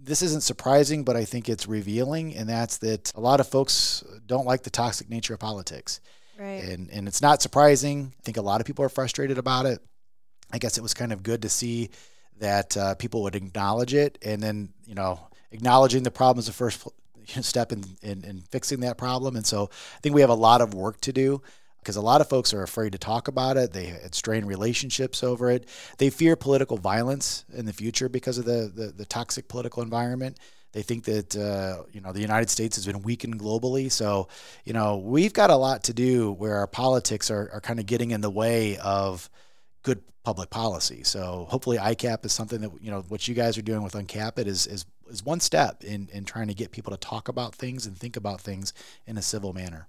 this 0.00 0.22
isn't 0.22 0.42
surprising, 0.42 1.04
but 1.04 1.14
I 1.14 1.24
think 1.24 1.48
it's 1.48 1.68
revealing, 1.68 2.34
and 2.34 2.48
that's 2.48 2.78
that 2.78 3.12
a 3.14 3.20
lot 3.20 3.38
of 3.38 3.46
folks 3.46 4.02
don't 4.26 4.46
like 4.46 4.64
the 4.64 4.70
toxic 4.70 5.08
nature 5.08 5.34
of 5.34 5.40
politics. 5.40 6.00
Right. 6.38 6.62
And 6.62 6.90
and 6.90 7.08
it's 7.08 7.22
not 7.22 7.42
surprising. 7.42 8.12
I 8.18 8.22
think 8.22 8.36
a 8.36 8.42
lot 8.42 8.60
of 8.60 8.66
people 8.66 8.84
are 8.84 8.90
frustrated 8.90 9.38
about 9.38 9.66
it. 9.66 9.80
I 10.52 10.58
guess 10.58 10.78
it 10.78 10.82
was 10.82 10.94
kind 10.94 11.12
of 11.12 11.22
good 11.22 11.42
to 11.42 11.48
see 11.48 11.90
that 12.38 12.76
uh, 12.76 12.94
people 12.96 13.22
would 13.22 13.34
acknowledge 13.34 13.94
it, 13.94 14.18
and 14.22 14.42
then 14.42 14.70
you 14.86 14.94
know 14.94 15.20
acknowledging 15.50 16.02
the 16.02 16.10
problem 16.10 16.38
is 16.40 16.46
the 16.46 16.52
first 16.52 16.86
step 17.40 17.72
in, 17.72 17.84
in, 18.02 18.24
in 18.24 18.40
fixing 18.50 18.80
that 18.80 18.98
problem. 18.98 19.36
And 19.36 19.46
so 19.46 19.70
I 19.96 20.00
think 20.00 20.14
we 20.14 20.20
have 20.20 20.30
a 20.30 20.34
lot 20.34 20.60
of 20.60 20.74
work 20.74 21.00
to 21.02 21.12
do 21.12 21.42
because 21.80 21.96
a 21.96 22.00
lot 22.00 22.20
of 22.20 22.28
folks 22.28 22.52
are 22.52 22.62
afraid 22.62 22.92
to 22.92 22.98
talk 22.98 23.28
about 23.28 23.56
it. 23.56 23.72
They 23.72 23.96
strain 24.12 24.44
relationships 24.44 25.22
over 25.22 25.50
it. 25.50 25.68
They 25.98 26.10
fear 26.10 26.36
political 26.36 26.76
violence 26.76 27.44
in 27.52 27.64
the 27.64 27.72
future 27.72 28.08
because 28.08 28.38
of 28.38 28.44
the, 28.44 28.70
the, 28.74 28.88
the 28.88 29.06
toxic 29.06 29.48
political 29.48 29.82
environment. 29.82 30.38
They 30.76 30.82
think 30.82 31.04
that 31.04 31.34
uh, 31.34 31.84
you 31.90 32.02
know 32.02 32.12
the 32.12 32.20
United 32.20 32.50
States 32.50 32.76
has 32.76 32.84
been 32.84 33.00
weakened 33.00 33.40
globally. 33.40 33.90
So 33.90 34.28
you 34.66 34.74
know 34.74 34.98
we've 34.98 35.32
got 35.32 35.48
a 35.48 35.56
lot 35.56 35.84
to 35.84 35.94
do 35.94 36.32
where 36.32 36.56
our 36.56 36.66
politics 36.66 37.30
are, 37.30 37.48
are 37.50 37.62
kind 37.62 37.80
of 37.80 37.86
getting 37.86 38.10
in 38.10 38.20
the 38.20 38.28
way 38.28 38.76
of 38.76 39.30
good 39.82 40.02
public 40.22 40.50
policy. 40.50 41.02
So 41.02 41.46
hopefully 41.48 41.78
ICAPP 41.78 42.26
is 42.26 42.34
something 42.34 42.60
that 42.60 42.72
you 42.82 42.90
know 42.90 43.00
what 43.08 43.26
you 43.26 43.34
guys 43.34 43.56
are 43.56 43.62
doing 43.62 43.82
with 43.82 43.94
Uncap 43.94 44.38
It 44.38 44.46
is 44.46 44.66
is 44.66 44.84
is 45.08 45.24
one 45.24 45.40
step 45.40 45.82
in 45.82 46.10
in 46.12 46.26
trying 46.26 46.48
to 46.48 46.54
get 46.54 46.72
people 46.72 46.90
to 46.90 46.98
talk 46.98 47.28
about 47.28 47.54
things 47.54 47.86
and 47.86 47.96
think 47.96 48.14
about 48.14 48.42
things 48.42 48.74
in 49.06 49.16
a 49.16 49.22
civil 49.22 49.54
manner. 49.54 49.88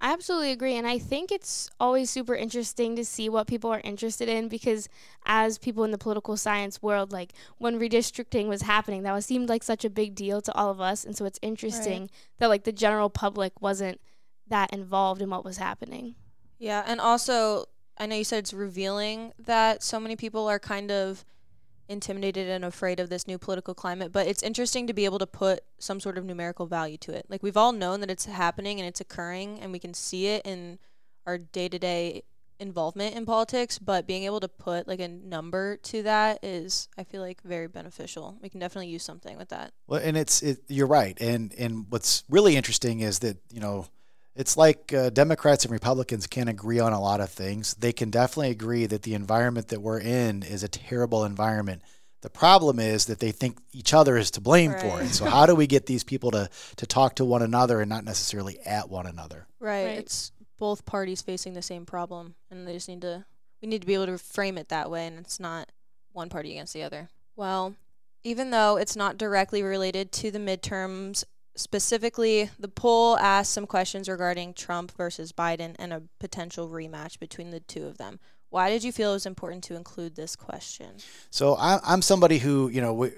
I 0.00 0.12
absolutely 0.12 0.52
agree. 0.52 0.76
And 0.76 0.86
I 0.86 0.98
think 0.98 1.32
it's 1.32 1.70
always 1.80 2.08
super 2.08 2.34
interesting 2.34 2.94
to 2.96 3.04
see 3.04 3.28
what 3.28 3.48
people 3.48 3.70
are 3.70 3.80
interested 3.82 4.28
in 4.28 4.48
because, 4.48 4.88
as 5.26 5.58
people 5.58 5.82
in 5.82 5.90
the 5.90 5.98
political 5.98 6.36
science 6.36 6.80
world, 6.80 7.12
like 7.12 7.32
when 7.58 7.80
redistricting 7.80 8.46
was 8.46 8.62
happening, 8.62 9.02
that 9.02 9.12
was 9.12 9.26
seemed 9.26 9.48
like 9.48 9.64
such 9.64 9.84
a 9.84 9.90
big 9.90 10.14
deal 10.14 10.40
to 10.42 10.54
all 10.54 10.70
of 10.70 10.80
us. 10.80 11.04
And 11.04 11.16
so 11.16 11.24
it's 11.24 11.40
interesting 11.42 12.02
right. 12.02 12.10
that, 12.38 12.48
like, 12.48 12.64
the 12.64 12.72
general 12.72 13.10
public 13.10 13.60
wasn't 13.60 14.00
that 14.46 14.72
involved 14.72 15.20
in 15.20 15.30
what 15.30 15.44
was 15.44 15.58
happening. 15.58 16.14
Yeah. 16.58 16.84
And 16.86 17.00
also, 17.00 17.66
I 17.98 18.06
know 18.06 18.16
you 18.16 18.24
said 18.24 18.38
it's 18.38 18.54
revealing 18.54 19.32
that 19.38 19.82
so 19.82 19.98
many 19.98 20.14
people 20.14 20.46
are 20.46 20.60
kind 20.60 20.90
of 20.90 21.24
intimidated 21.88 22.48
and 22.48 22.64
afraid 22.64 23.00
of 23.00 23.08
this 23.08 23.26
new 23.26 23.38
political 23.38 23.74
climate, 23.74 24.12
but 24.12 24.26
it's 24.26 24.42
interesting 24.42 24.86
to 24.86 24.92
be 24.92 25.04
able 25.04 25.18
to 25.18 25.26
put 25.26 25.60
some 25.78 26.00
sort 26.00 26.18
of 26.18 26.24
numerical 26.24 26.66
value 26.66 26.96
to 26.98 27.12
it. 27.12 27.26
Like 27.28 27.42
we've 27.42 27.56
all 27.56 27.72
known 27.72 28.00
that 28.00 28.10
it's 28.10 28.26
happening 28.26 28.78
and 28.78 28.88
it's 28.88 29.00
occurring 29.00 29.60
and 29.60 29.72
we 29.72 29.78
can 29.78 29.94
see 29.94 30.26
it 30.26 30.44
in 30.44 30.78
our 31.26 31.38
day-to-day 31.38 32.22
involvement 32.60 33.14
in 33.14 33.24
politics, 33.24 33.78
but 33.78 34.06
being 34.06 34.24
able 34.24 34.40
to 34.40 34.48
put 34.48 34.88
like 34.88 35.00
a 35.00 35.08
number 35.08 35.76
to 35.76 36.02
that 36.02 36.40
is 36.42 36.88
I 36.98 37.04
feel 37.04 37.22
like 37.22 37.40
very 37.42 37.68
beneficial. 37.68 38.36
We 38.42 38.48
can 38.48 38.60
definitely 38.60 38.88
use 38.88 39.04
something 39.04 39.38
with 39.38 39.48
that. 39.50 39.72
Well, 39.86 40.00
and 40.02 40.16
it's 40.16 40.42
it, 40.42 40.58
you're 40.68 40.88
right. 40.88 41.18
And 41.20 41.54
and 41.56 41.86
what's 41.88 42.24
really 42.28 42.56
interesting 42.56 43.00
is 43.00 43.20
that, 43.20 43.36
you 43.52 43.60
know, 43.60 43.86
it's 44.38 44.56
like 44.56 44.92
uh, 44.94 45.10
Democrats 45.10 45.64
and 45.64 45.72
Republicans 45.72 46.28
can't 46.28 46.48
agree 46.48 46.78
on 46.78 46.92
a 46.92 47.00
lot 47.00 47.20
of 47.20 47.28
things. 47.28 47.74
They 47.74 47.92
can 47.92 48.08
definitely 48.08 48.50
agree 48.50 48.86
that 48.86 49.02
the 49.02 49.14
environment 49.14 49.68
that 49.68 49.82
we're 49.82 49.98
in 49.98 50.44
is 50.44 50.62
a 50.62 50.68
terrible 50.68 51.24
environment. 51.24 51.82
The 52.20 52.30
problem 52.30 52.78
is 52.78 53.06
that 53.06 53.18
they 53.18 53.32
think 53.32 53.58
each 53.72 53.92
other 53.92 54.16
is 54.16 54.30
to 54.32 54.40
blame 54.40 54.70
right. 54.70 54.80
for 54.80 55.02
it. 55.02 55.08
So 55.08 55.24
how 55.24 55.44
do 55.44 55.56
we 55.56 55.66
get 55.66 55.86
these 55.86 56.04
people 56.04 56.30
to 56.30 56.48
to 56.76 56.86
talk 56.86 57.16
to 57.16 57.24
one 57.24 57.42
another 57.42 57.80
and 57.80 57.88
not 57.88 58.04
necessarily 58.04 58.60
at 58.60 58.88
one 58.88 59.06
another? 59.06 59.48
Right. 59.58 59.86
right. 59.86 59.98
It's 59.98 60.30
both 60.56 60.84
parties 60.86 61.20
facing 61.20 61.54
the 61.54 61.62
same 61.62 61.84
problem, 61.84 62.36
and 62.48 62.66
they 62.66 62.72
just 62.72 62.88
need 62.88 63.02
to 63.02 63.24
we 63.60 63.68
need 63.68 63.80
to 63.80 63.86
be 63.86 63.94
able 63.94 64.06
to 64.06 64.18
frame 64.18 64.56
it 64.56 64.68
that 64.68 64.88
way, 64.88 65.06
and 65.08 65.18
it's 65.18 65.40
not 65.40 65.70
one 66.12 66.28
party 66.28 66.52
against 66.52 66.74
the 66.74 66.84
other. 66.84 67.08
Well, 67.34 67.74
even 68.22 68.50
though 68.50 68.76
it's 68.76 68.94
not 68.94 69.18
directly 69.18 69.64
related 69.64 70.12
to 70.12 70.30
the 70.30 70.38
midterms 70.38 71.24
Specifically, 71.58 72.50
the 72.56 72.68
poll 72.68 73.18
asked 73.18 73.52
some 73.52 73.66
questions 73.66 74.08
regarding 74.08 74.54
Trump 74.54 74.92
versus 74.96 75.32
Biden 75.32 75.74
and 75.76 75.92
a 75.92 76.02
potential 76.20 76.68
rematch 76.68 77.18
between 77.18 77.50
the 77.50 77.58
two 77.58 77.84
of 77.84 77.98
them. 77.98 78.20
Why 78.50 78.70
did 78.70 78.84
you 78.84 78.92
feel 78.92 79.10
it 79.10 79.14
was 79.14 79.26
important 79.26 79.64
to 79.64 79.74
include 79.74 80.14
this 80.14 80.36
question? 80.36 80.86
So 81.30 81.56
I'm 81.58 82.00
somebody 82.00 82.38
who, 82.38 82.68
you 82.68 82.80
know, 82.80 83.10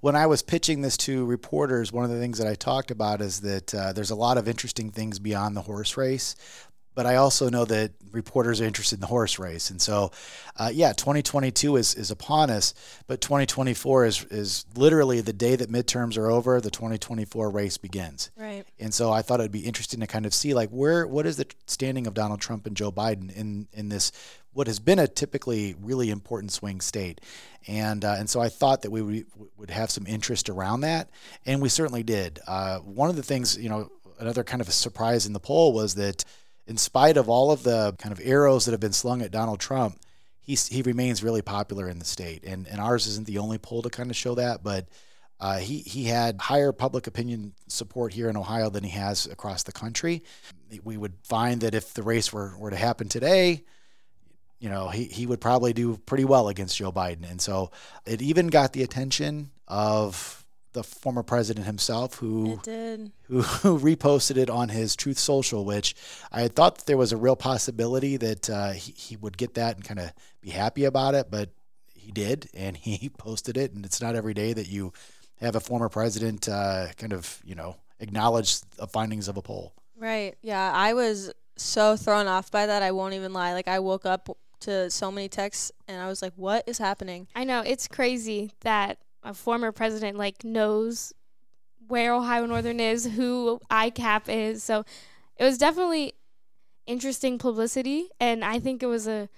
when 0.00 0.14
I 0.14 0.26
was 0.26 0.42
pitching 0.42 0.80
this 0.80 0.96
to 0.98 1.26
reporters, 1.26 1.92
one 1.92 2.04
of 2.04 2.10
the 2.10 2.20
things 2.20 2.38
that 2.38 2.46
I 2.46 2.54
talked 2.54 2.92
about 2.92 3.20
is 3.20 3.40
that 3.40 3.74
uh, 3.74 3.92
there's 3.92 4.10
a 4.10 4.16
lot 4.16 4.38
of 4.38 4.48
interesting 4.48 4.90
things 4.90 5.18
beyond 5.18 5.56
the 5.56 5.62
horse 5.62 5.96
race 5.96 6.36
but 6.98 7.06
I 7.06 7.14
also 7.14 7.48
know 7.48 7.64
that 7.64 7.92
reporters 8.10 8.60
are 8.60 8.64
interested 8.64 8.96
in 8.96 9.00
the 9.02 9.06
horse 9.06 9.38
race. 9.38 9.70
And 9.70 9.80
so, 9.80 10.10
uh, 10.56 10.72
yeah, 10.74 10.92
2022 10.92 11.76
is, 11.76 11.94
is 11.94 12.10
upon 12.10 12.50
us, 12.50 12.74
but 13.06 13.20
2024 13.20 14.04
is, 14.04 14.24
is 14.32 14.66
literally 14.74 15.20
the 15.20 15.32
day 15.32 15.54
that 15.54 15.70
midterms 15.70 16.18
are 16.18 16.28
over, 16.28 16.60
the 16.60 16.72
2024 16.72 17.50
race 17.50 17.78
begins. 17.78 18.32
Right. 18.36 18.64
And 18.80 18.92
so 18.92 19.12
I 19.12 19.22
thought 19.22 19.38
it'd 19.38 19.52
be 19.52 19.60
interesting 19.60 20.00
to 20.00 20.08
kind 20.08 20.26
of 20.26 20.34
see 20.34 20.54
like 20.54 20.70
where, 20.70 21.06
what 21.06 21.24
is 21.24 21.36
the 21.36 21.46
standing 21.66 22.08
of 22.08 22.14
Donald 22.14 22.40
Trump 22.40 22.66
and 22.66 22.76
Joe 22.76 22.90
Biden 22.90 23.30
in, 23.30 23.68
in 23.72 23.90
this, 23.90 24.10
what 24.52 24.66
has 24.66 24.80
been 24.80 24.98
a 24.98 25.06
typically 25.06 25.76
really 25.80 26.10
important 26.10 26.50
swing 26.50 26.80
state. 26.80 27.20
And, 27.68 28.04
uh, 28.04 28.16
and 28.18 28.28
so 28.28 28.40
I 28.40 28.48
thought 28.48 28.82
that 28.82 28.90
we 28.90 29.02
would, 29.02 29.26
would 29.56 29.70
have 29.70 29.92
some 29.92 30.04
interest 30.08 30.48
around 30.48 30.80
that. 30.80 31.10
And 31.46 31.62
we 31.62 31.68
certainly 31.68 32.02
did. 32.02 32.40
Uh, 32.48 32.78
one 32.78 33.08
of 33.08 33.14
the 33.14 33.22
things, 33.22 33.56
you 33.56 33.68
know, 33.68 33.88
another 34.18 34.42
kind 34.42 34.60
of 34.60 34.66
a 34.66 34.72
surprise 34.72 35.26
in 35.26 35.32
the 35.32 35.38
poll 35.38 35.72
was 35.72 35.94
that 35.94 36.24
in 36.68 36.76
spite 36.76 37.16
of 37.16 37.28
all 37.28 37.50
of 37.50 37.62
the 37.62 37.94
kind 37.98 38.12
of 38.12 38.20
arrows 38.22 38.66
that 38.66 38.72
have 38.72 38.80
been 38.80 38.92
slung 38.92 39.22
at 39.22 39.30
Donald 39.30 39.58
Trump, 39.58 39.98
he's, 40.40 40.68
he 40.68 40.82
remains 40.82 41.24
really 41.24 41.42
popular 41.42 41.88
in 41.88 41.98
the 41.98 42.04
state. 42.04 42.44
And, 42.44 42.68
and 42.68 42.78
ours 42.78 43.06
isn't 43.06 43.26
the 43.26 43.38
only 43.38 43.56
poll 43.56 43.82
to 43.82 43.90
kind 43.90 44.10
of 44.10 44.16
show 44.16 44.34
that, 44.34 44.62
but 44.62 44.86
uh, 45.40 45.58
he, 45.58 45.78
he 45.78 46.04
had 46.04 46.40
higher 46.40 46.72
public 46.72 47.06
opinion 47.06 47.54
support 47.68 48.12
here 48.12 48.28
in 48.28 48.36
Ohio 48.36 48.68
than 48.68 48.84
he 48.84 48.90
has 48.90 49.26
across 49.26 49.62
the 49.62 49.72
country. 49.72 50.22
We 50.84 50.98
would 50.98 51.14
find 51.24 51.62
that 51.62 51.74
if 51.74 51.94
the 51.94 52.02
race 52.02 52.32
were, 52.32 52.54
were 52.58 52.70
to 52.70 52.76
happen 52.76 53.08
today, 53.08 53.64
you 54.60 54.68
know, 54.68 54.88
he, 54.88 55.04
he 55.04 55.26
would 55.26 55.40
probably 55.40 55.72
do 55.72 55.96
pretty 55.96 56.24
well 56.26 56.48
against 56.48 56.76
Joe 56.76 56.92
Biden. 56.92 57.30
And 57.30 57.40
so 57.40 57.70
it 58.04 58.20
even 58.20 58.48
got 58.48 58.74
the 58.74 58.82
attention 58.82 59.50
of 59.66 60.37
the 60.78 60.84
former 60.84 61.24
president 61.24 61.66
himself 61.66 62.14
who 62.14 62.60
who, 63.26 63.42
who 63.42 63.80
reposted 63.80 64.36
it 64.36 64.48
on 64.48 64.68
his 64.68 64.94
Truth 64.94 65.18
Social, 65.18 65.64
which 65.64 65.96
I 66.30 66.42
had 66.42 66.54
thought 66.54 66.86
there 66.86 66.96
was 66.96 67.10
a 67.10 67.16
real 67.16 67.34
possibility 67.34 68.16
that 68.16 68.48
uh, 68.48 68.70
he, 68.70 68.92
he 68.92 69.16
would 69.16 69.36
get 69.36 69.54
that 69.54 69.74
and 69.74 69.84
kind 69.84 69.98
of 69.98 70.12
be 70.40 70.50
happy 70.50 70.84
about 70.84 71.16
it, 71.16 71.32
but 71.32 71.50
he 71.96 72.12
did, 72.12 72.48
and 72.54 72.76
he 72.76 73.08
posted 73.18 73.56
it. 73.56 73.72
And 73.72 73.84
it's 73.84 74.00
not 74.00 74.14
every 74.14 74.34
day 74.34 74.52
that 74.52 74.68
you 74.68 74.92
have 75.40 75.56
a 75.56 75.60
former 75.60 75.88
president 75.88 76.48
uh, 76.48 76.86
kind 76.96 77.12
of 77.12 77.40
you 77.44 77.56
know 77.56 77.74
acknowledge 77.98 78.60
the 78.76 78.86
findings 78.86 79.26
of 79.26 79.36
a 79.36 79.42
poll. 79.42 79.74
Right. 79.96 80.36
Yeah, 80.42 80.72
I 80.72 80.94
was 80.94 81.32
so 81.56 81.96
thrown 81.96 82.28
off 82.28 82.52
by 82.52 82.66
that. 82.66 82.84
I 82.84 82.92
won't 82.92 83.14
even 83.14 83.32
lie. 83.32 83.52
Like 83.52 83.66
I 83.66 83.80
woke 83.80 84.06
up 84.06 84.28
to 84.60 84.90
so 84.90 85.10
many 85.10 85.28
texts, 85.28 85.72
and 85.88 86.00
I 86.00 86.06
was 86.06 86.22
like, 86.22 86.34
"What 86.36 86.62
is 86.68 86.78
happening?" 86.78 87.26
I 87.34 87.42
know 87.42 87.62
it's 87.66 87.88
crazy 87.88 88.52
that 88.60 88.98
a 89.22 89.34
former 89.34 89.72
president 89.72 90.16
like 90.16 90.44
knows 90.44 91.12
where 91.86 92.12
Ohio 92.14 92.46
Northern 92.46 92.80
is, 92.80 93.04
who 93.04 93.60
ICAPP 93.70 94.28
is. 94.28 94.62
So 94.62 94.84
it 95.36 95.44
was 95.44 95.58
definitely 95.58 96.14
interesting 96.86 97.38
publicity, 97.38 98.08
and 98.20 98.44
I 98.44 98.58
think 98.58 98.82
it 98.82 98.86
was 98.86 99.06
a 99.06 99.28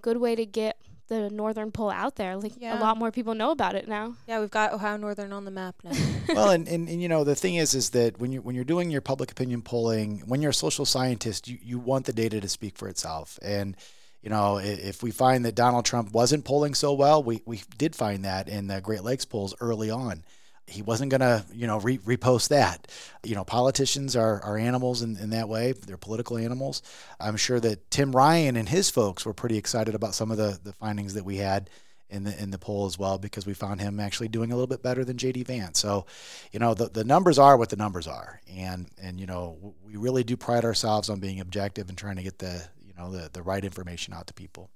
good 0.00 0.16
way 0.18 0.34
to 0.34 0.46
get 0.46 0.76
the 1.08 1.28
Northern 1.30 1.70
Poll 1.70 1.90
out 1.90 2.16
there. 2.16 2.36
Like 2.36 2.52
Yeah. 2.58 2.78
a 2.78 2.80
lot 2.80 2.96
more 2.96 3.10
people 3.10 3.34
know 3.34 3.50
about 3.50 3.74
it 3.74 3.86
now. 3.88 4.14
Yeah, 4.26 4.40
we've 4.40 4.50
got 4.50 4.72
Ohio 4.72 4.96
Northern 4.96 5.32
on 5.32 5.44
the 5.44 5.50
map 5.50 5.74
now. 5.84 5.92
well, 6.28 6.50
and, 6.50 6.66
and, 6.68 6.88
and 6.88 7.02
you 7.02 7.08
know 7.08 7.24
the 7.24 7.34
thing 7.34 7.56
is, 7.56 7.74
is 7.74 7.90
that 7.90 8.18
when 8.18 8.32
you 8.32 8.40
when 8.40 8.54
you're 8.54 8.64
doing 8.64 8.90
your 8.90 9.00
public 9.02 9.30
opinion 9.30 9.62
polling, 9.62 10.20
when 10.26 10.40
you're 10.40 10.50
a 10.52 10.54
social 10.54 10.86
scientist, 10.86 11.48
you, 11.48 11.58
you 11.62 11.78
want 11.78 12.06
the 12.06 12.12
data 12.12 12.40
to 12.40 12.48
speak 12.48 12.78
for 12.78 12.88
itself. 12.88 13.38
And 13.42 13.76
you 14.22 14.30
know, 14.30 14.58
if 14.58 15.02
we 15.02 15.10
find 15.10 15.44
that 15.44 15.56
Donald 15.56 15.84
Trump 15.84 16.12
wasn't 16.12 16.44
polling 16.44 16.74
so 16.74 16.92
well, 16.92 17.22
we 17.22 17.42
we 17.44 17.62
did 17.76 17.96
find 17.96 18.24
that 18.24 18.48
in 18.48 18.68
the 18.68 18.80
Great 18.80 19.02
Lakes 19.02 19.24
polls 19.24 19.54
early 19.60 19.90
on. 19.90 20.22
He 20.68 20.80
wasn't 20.80 21.10
going 21.10 21.20
to, 21.20 21.44
you 21.52 21.66
know, 21.66 21.80
re- 21.80 21.98
repost 21.98 22.48
that. 22.48 22.86
You 23.24 23.34
know, 23.34 23.44
politicians 23.44 24.14
are, 24.14 24.40
are 24.42 24.56
animals 24.56 25.02
in, 25.02 25.16
in 25.16 25.30
that 25.30 25.48
way. 25.48 25.72
They're 25.72 25.96
political 25.96 26.38
animals. 26.38 26.82
I'm 27.18 27.36
sure 27.36 27.58
that 27.60 27.90
Tim 27.90 28.12
Ryan 28.12 28.56
and 28.56 28.68
his 28.68 28.88
folks 28.88 29.26
were 29.26 29.34
pretty 29.34 29.58
excited 29.58 29.96
about 29.96 30.14
some 30.14 30.30
of 30.30 30.36
the, 30.36 30.60
the 30.62 30.72
findings 30.72 31.14
that 31.14 31.24
we 31.24 31.38
had 31.38 31.68
in 32.08 32.24
the 32.24 32.40
in 32.40 32.50
the 32.50 32.58
poll 32.58 32.86
as 32.86 32.98
well 32.98 33.18
because 33.18 33.44
we 33.44 33.54
found 33.54 33.80
him 33.80 33.98
actually 33.98 34.28
doing 34.28 34.52
a 34.52 34.54
little 34.54 34.68
bit 34.68 34.82
better 34.82 35.04
than 35.04 35.16
JD 35.16 35.46
Vance. 35.46 35.80
So, 35.80 36.06
you 36.52 36.60
know, 36.60 36.74
the, 36.74 36.88
the 36.88 37.04
numbers 37.04 37.38
are 37.38 37.56
what 37.56 37.70
the 37.70 37.76
numbers 37.76 38.06
are, 38.06 38.40
and 38.54 38.86
and 39.02 39.18
you 39.18 39.26
know 39.26 39.74
we 39.84 39.96
really 39.96 40.22
do 40.22 40.36
pride 40.36 40.64
ourselves 40.64 41.08
on 41.08 41.18
being 41.18 41.40
objective 41.40 41.88
and 41.88 41.98
trying 41.98 42.16
to 42.16 42.22
get 42.22 42.38
the 42.38 42.62
you 42.92 43.02
know 43.02 43.10
the 43.10 43.30
the 43.32 43.42
right 43.42 43.64
information 43.64 44.14
out 44.14 44.26
to 44.26 44.34
people. 44.34 44.70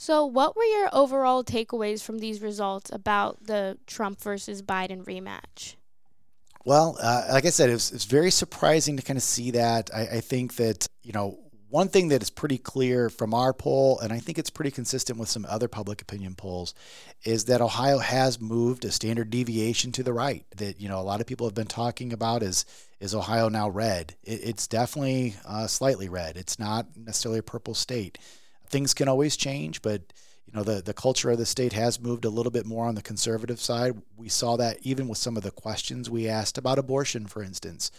So, 0.00 0.24
what 0.24 0.54
were 0.54 0.62
your 0.62 0.88
overall 0.92 1.42
takeaways 1.42 2.04
from 2.04 2.20
these 2.20 2.40
results 2.40 2.88
about 2.92 3.44
the 3.44 3.78
Trump 3.88 4.20
versus 4.20 4.62
Biden 4.62 5.04
rematch? 5.04 5.74
Well, 6.64 6.96
uh, 7.00 7.26
like 7.32 7.46
I 7.46 7.50
said, 7.50 7.68
it 7.68 7.72
it's 7.72 8.04
very 8.04 8.30
surprising 8.30 8.96
to 8.96 9.02
kind 9.02 9.16
of 9.16 9.24
see 9.24 9.50
that. 9.52 9.90
I, 9.92 10.02
I 10.02 10.20
think 10.20 10.54
that, 10.56 10.86
you 11.02 11.12
know, 11.12 11.40
one 11.68 11.88
thing 11.88 12.08
that 12.08 12.22
is 12.22 12.30
pretty 12.30 12.58
clear 12.58 13.10
from 13.10 13.34
our 13.34 13.52
poll, 13.52 13.98
and 13.98 14.12
I 14.12 14.20
think 14.20 14.38
it's 14.38 14.50
pretty 14.50 14.70
consistent 14.70 15.18
with 15.18 15.28
some 15.28 15.44
other 15.48 15.66
public 15.66 16.00
opinion 16.00 16.34
polls, 16.36 16.74
is 17.24 17.46
that 17.46 17.60
Ohio 17.60 17.98
has 17.98 18.40
moved 18.40 18.84
a 18.84 18.92
standard 18.92 19.30
deviation 19.30 19.90
to 19.92 20.02
the 20.02 20.12
right. 20.12 20.46
That, 20.56 20.80
you 20.80 20.88
know, 20.88 21.00
a 21.00 21.02
lot 21.02 21.20
of 21.20 21.26
people 21.26 21.46
have 21.46 21.54
been 21.54 21.66
talking 21.66 22.12
about 22.12 22.42
is, 22.42 22.64
is 23.00 23.14
Ohio 23.14 23.48
now 23.48 23.68
red? 23.68 24.14
It, 24.24 24.40
it's 24.44 24.66
definitely 24.66 25.36
uh, 25.46 25.66
slightly 25.66 26.08
red. 26.08 26.36
It's 26.36 26.58
not 26.58 26.86
necessarily 26.96 27.38
a 27.40 27.44
purple 27.44 27.74
state. 27.74 28.18
Things 28.68 28.94
can 28.94 29.08
always 29.08 29.36
change, 29.36 29.82
but 29.82 30.02
you 30.46 30.52
know 30.54 30.62
the 30.62 30.82
the 30.82 30.94
culture 30.94 31.30
of 31.30 31.38
the 31.38 31.46
state 31.46 31.72
has 31.74 32.00
moved 32.00 32.24
a 32.24 32.30
little 32.30 32.52
bit 32.52 32.66
more 32.66 32.86
on 32.86 32.94
the 32.94 33.02
conservative 33.02 33.60
side. 33.60 34.00
We 34.16 34.28
saw 34.28 34.56
that 34.56 34.78
even 34.82 35.08
with 35.08 35.18
some 35.18 35.36
of 35.36 35.42
the 35.42 35.50
questions 35.50 36.10
we 36.10 36.28
asked 36.28 36.58
about 36.58 36.78
abortion, 36.78 37.26
for 37.26 37.42
instance. 37.42 37.90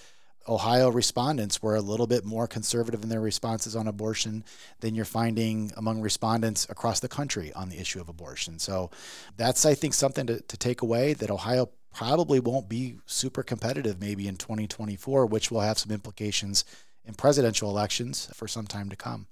Ohio 0.48 0.90
respondents 0.90 1.62
were 1.62 1.76
a 1.76 1.82
little 1.82 2.08
bit 2.08 2.26
more 2.26 2.48
conservative 2.48 3.04
in 3.04 3.10
their 3.10 3.22
responses 3.22 3.76
on 3.76 3.88
abortion 3.88 4.44
than 4.80 4.96
you're 4.96 5.06
finding 5.06 5.72
among 5.78 6.02
respondents 6.02 6.66
across 6.70 7.00
the 7.00 7.08
country 7.08 7.54
on 7.54 7.70
the 7.70 7.78
issue 7.78 8.02
of 8.02 8.10
abortion. 8.10 8.58
So 8.58 8.90
that's 9.38 9.64
I 9.64 9.76
think 9.76 9.94
something 9.94 10.26
to, 10.26 10.42
to 10.42 10.58
take 10.58 10.82
away 10.82 11.14
that 11.14 11.30
Ohio 11.30 11.70
probably 11.94 12.40
won't 12.40 12.70
be 12.70 12.98
super 13.06 13.44
competitive 13.44 14.00
maybe 14.00 14.28
in 14.28 14.38
2024, 14.38 15.26
which 15.26 15.52
will 15.52 15.62
have 15.62 15.78
some 15.78 15.92
implications 15.92 16.64
in 17.06 17.14
presidential 17.14 17.70
elections 17.70 18.30
for 18.34 18.48
some 18.48 18.68
time 18.68 18.90
to 18.90 18.96
come. 18.96 19.28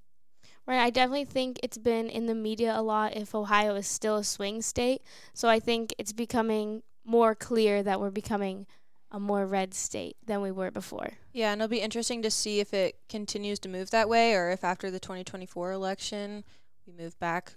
Right, 0.66 0.82
I 0.82 0.90
definitely 0.90 1.26
think 1.26 1.60
it's 1.64 1.78
been 1.78 2.10
in 2.10 2.26
the 2.26 2.36
media 2.36 2.78
a 2.78 2.82
lot 2.82 3.16
if 3.16 3.34
Ohio 3.34 3.76
is 3.76 3.88
still 3.88 4.18
a 4.18 4.24
swing 4.24 4.62
state. 4.62 5.02
So 5.34 5.48
I 5.48 5.60
think 5.60 5.94
it's 5.98 6.12
becoming 6.12 6.84
more 7.06 7.36
clear 7.36 7.82
that 7.84 8.02
we're 8.02 8.12
becoming 8.12 8.68
a 9.10 9.20
more 9.20 9.46
red 9.46 9.74
state 9.74 10.18
than 10.26 10.42
we 10.42 10.52
were 10.52 10.70
before. 10.72 11.14
yeah, 11.32 11.54
and 11.54 11.62
it'll 11.62 11.70
be 11.70 11.80
interesting 11.80 12.22
to 12.24 12.30
see 12.30 12.60
if 12.60 12.74
it 12.74 13.00
continues 13.08 13.60
to 13.60 13.70
move 13.70 13.92
that 13.92 14.10
way, 14.10 14.34
or 14.34 14.50
if 14.50 14.66
after 14.66 14.92
the 14.92 15.00
2024 15.00 15.72
election 15.72 16.44
we 16.86 16.92
move 16.92 17.18
back 17.18 17.54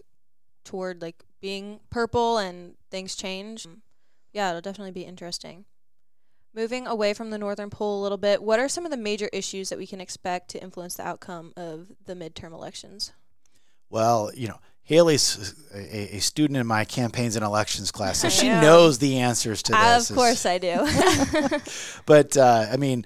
toward 0.64 1.02
like 1.02 1.24
being 1.40 1.80
purple 1.90 2.38
and 2.38 2.74
things 2.90 3.16
change. 3.16 3.66
Yeah, 4.32 4.50
it'll 4.50 4.60
definitely 4.60 4.92
be 4.92 5.02
interesting. 5.02 5.64
Moving 6.54 6.86
away 6.86 7.14
from 7.14 7.30
the 7.30 7.38
northern 7.38 7.70
poll 7.70 8.00
a 8.00 8.02
little 8.02 8.18
bit, 8.18 8.42
what 8.42 8.58
are 8.58 8.68
some 8.68 8.84
of 8.84 8.90
the 8.90 8.96
major 8.96 9.28
issues 9.32 9.68
that 9.68 9.78
we 9.78 9.86
can 9.86 10.00
expect 10.00 10.50
to 10.50 10.62
influence 10.62 10.96
the 10.96 11.06
outcome 11.06 11.52
of 11.56 11.88
the 12.06 12.14
midterm 12.14 12.52
elections? 12.52 13.12
Well, 13.88 14.30
you 14.34 14.48
know, 14.48 14.58
Hailey's 14.82 15.54
a, 15.72 16.16
a 16.16 16.18
student 16.20 16.56
in 16.56 16.66
my 16.66 16.84
campaigns 16.84 17.36
and 17.36 17.44
elections 17.44 17.92
class, 17.92 18.18
so 18.18 18.28
she 18.28 18.48
knows 18.48 18.98
the 18.98 19.18
answers 19.18 19.62
to 19.64 19.72
this. 19.72 20.10
of 20.10 20.16
course, 20.16 20.44
I 20.44 20.58
do. 20.58 20.84
but 22.06 22.36
uh, 22.36 22.66
I 22.72 22.76
mean, 22.76 23.04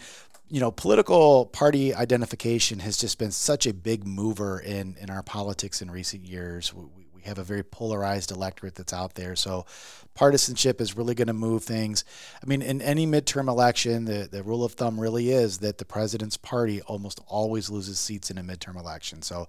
you 0.48 0.60
know, 0.60 0.70
political 0.70 1.46
party 1.46 1.94
identification 1.94 2.78
has 2.78 2.96
just 2.96 3.18
been 3.18 3.32
such 3.32 3.66
a 3.66 3.74
big 3.74 4.06
mover 4.06 4.60
in 4.60 4.96
in 4.98 5.10
our 5.10 5.22
politics 5.22 5.82
in 5.82 5.90
recent 5.90 6.26
years. 6.26 6.72
We, 6.72 7.03
have 7.24 7.38
a 7.38 7.44
very 7.44 7.62
polarized 7.62 8.30
electorate 8.30 8.74
that's 8.74 8.92
out 8.92 9.14
there, 9.14 9.36
so 9.36 9.66
partisanship 10.14 10.80
is 10.80 10.96
really 10.96 11.14
going 11.14 11.28
to 11.28 11.32
move 11.32 11.64
things. 11.64 12.04
I 12.42 12.46
mean, 12.46 12.62
in 12.62 12.80
any 12.80 13.06
midterm 13.06 13.48
election, 13.48 14.04
the 14.04 14.28
the 14.30 14.42
rule 14.42 14.64
of 14.64 14.72
thumb 14.72 14.98
really 14.98 15.30
is 15.30 15.58
that 15.58 15.78
the 15.78 15.84
president's 15.84 16.36
party 16.36 16.80
almost 16.82 17.20
always 17.26 17.70
loses 17.70 17.98
seats 17.98 18.30
in 18.30 18.38
a 18.38 18.42
midterm 18.42 18.78
election. 18.78 19.22
So. 19.22 19.48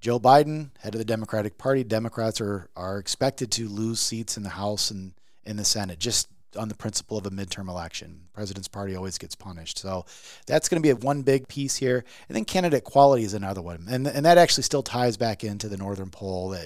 Joe 0.00 0.20
Biden, 0.20 0.68
head 0.80 0.94
of 0.94 0.98
the 0.98 1.04
Democratic 1.06 1.56
Party, 1.56 1.82
Democrats 1.82 2.38
are, 2.38 2.68
are 2.76 2.98
expected 2.98 3.50
to 3.52 3.66
lose 3.68 4.00
seats 4.00 4.36
in 4.36 4.42
the 4.42 4.50
House 4.50 4.90
and 4.90 5.14
in 5.46 5.56
the 5.56 5.64
Senate 5.64 5.98
just 5.98 6.28
on 6.56 6.68
the 6.68 6.74
principle 6.74 7.18
of 7.18 7.26
a 7.26 7.30
midterm 7.30 7.68
election. 7.68 8.20
President's 8.32 8.68
party 8.68 8.94
always 8.94 9.18
gets 9.18 9.34
punished. 9.34 9.78
So 9.78 10.04
that's 10.46 10.68
going 10.68 10.82
to 10.82 10.86
be 10.86 10.92
one 10.92 11.22
big 11.22 11.48
piece 11.48 11.76
here. 11.76 12.04
And 12.28 12.36
then 12.36 12.44
candidate 12.44 12.84
quality 12.84 13.24
is 13.24 13.34
another 13.34 13.62
one. 13.62 13.86
And, 13.88 14.06
and 14.06 14.24
that 14.26 14.38
actually 14.38 14.64
still 14.64 14.82
ties 14.82 15.16
back 15.16 15.44
into 15.44 15.68
the 15.68 15.76
northern 15.76 16.10
poll. 16.10 16.56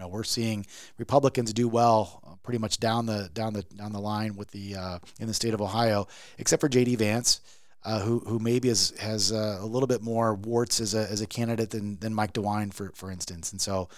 Know, 0.00 0.08
we're 0.08 0.24
seeing 0.24 0.66
Republicans 0.98 1.52
do 1.52 1.68
well 1.68 2.22
uh, 2.26 2.34
pretty 2.42 2.58
much 2.58 2.78
down 2.80 3.06
the 3.06 3.30
down 3.32 3.52
the 3.52 3.62
down 3.62 3.92
the 3.92 4.00
line 4.00 4.36
with 4.36 4.50
the 4.50 4.74
uh, 4.76 4.98
in 5.20 5.26
the 5.28 5.34
state 5.34 5.54
of 5.54 5.60
Ohio, 5.60 6.08
except 6.38 6.60
for 6.60 6.68
JD 6.68 6.98
Vance 6.98 7.40
uh, 7.84 8.00
who 8.00 8.20
who 8.20 8.38
maybe 8.38 8.68
has 8.68 8.92
has 8.98 9.32
uh, 9.32 9.58
a 9.60 9.66
little 9.66 9.86
bit 9.86 10.02
more 10.02 10.34
warts 10.34 10.80
as 10.80 10.94
a 10.94 11.10
as 11.10 11.20
a 11.20 11.26
candidate 11.26 11.70
than 11.70 11.98
than 11.98 12.14
Mike 12.14 12.32
DeWine 12.32 12.72
for 12.72 12.92
for 12.94 13.10
instance, 13.10 13.52
and 13.52 13.60
so 13.60 13.88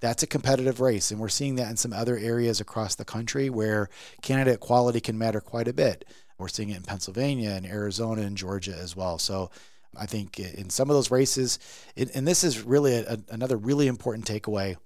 that's 0.00 0.22
a 0.22 0.26
competitive 0.26 0.80
race, 0.80 1.10
and 1.10 1.20
we're 1.20 1.28
seeing 1.28 1.56
that 1.56 1.70
in 1.70 1.76
some 1.76 1.92
other 1.92 2.16
areas 2.16 2.60
across 2.60 2.94
the 2.94 3.04
country 3.04 3.50
where 3.50 3.88
candidate 4.20 4.60
quality 4.60 5.00
can 5.00 5.18
matter 5.18 5.40
quite 5.40 5.68
a 5.68 5.72
bit. 5.72 6.04
We're 6.38 6.48
seeing 6.48 6.70
it 6.70 6.76
in 6.76 6.82
Pennsylvania 6.82 7.50
and 7.50 7.66
Arizona 7.66 8.22
and 8.22 8.36
Georgia 8.36 8.74
as 8.74 8.96
well. 8.96 9.18
So. 9.18 9.50
I 9.94 10.06
think 10.06 10.40
in 10.40 10.70
some 10.70 10.88
of 10.88 10.96
those 10.96 11.10
races, 11.10 11.58
and 11.98 12.26
this 12.26 12.44
is 12.44 12.62
really 12.62 12.94
a, 12.94 13.18
another 13.28 13.58
really 13.58 13.88
important 13.88 14.24
takeaway, 14.26 14.76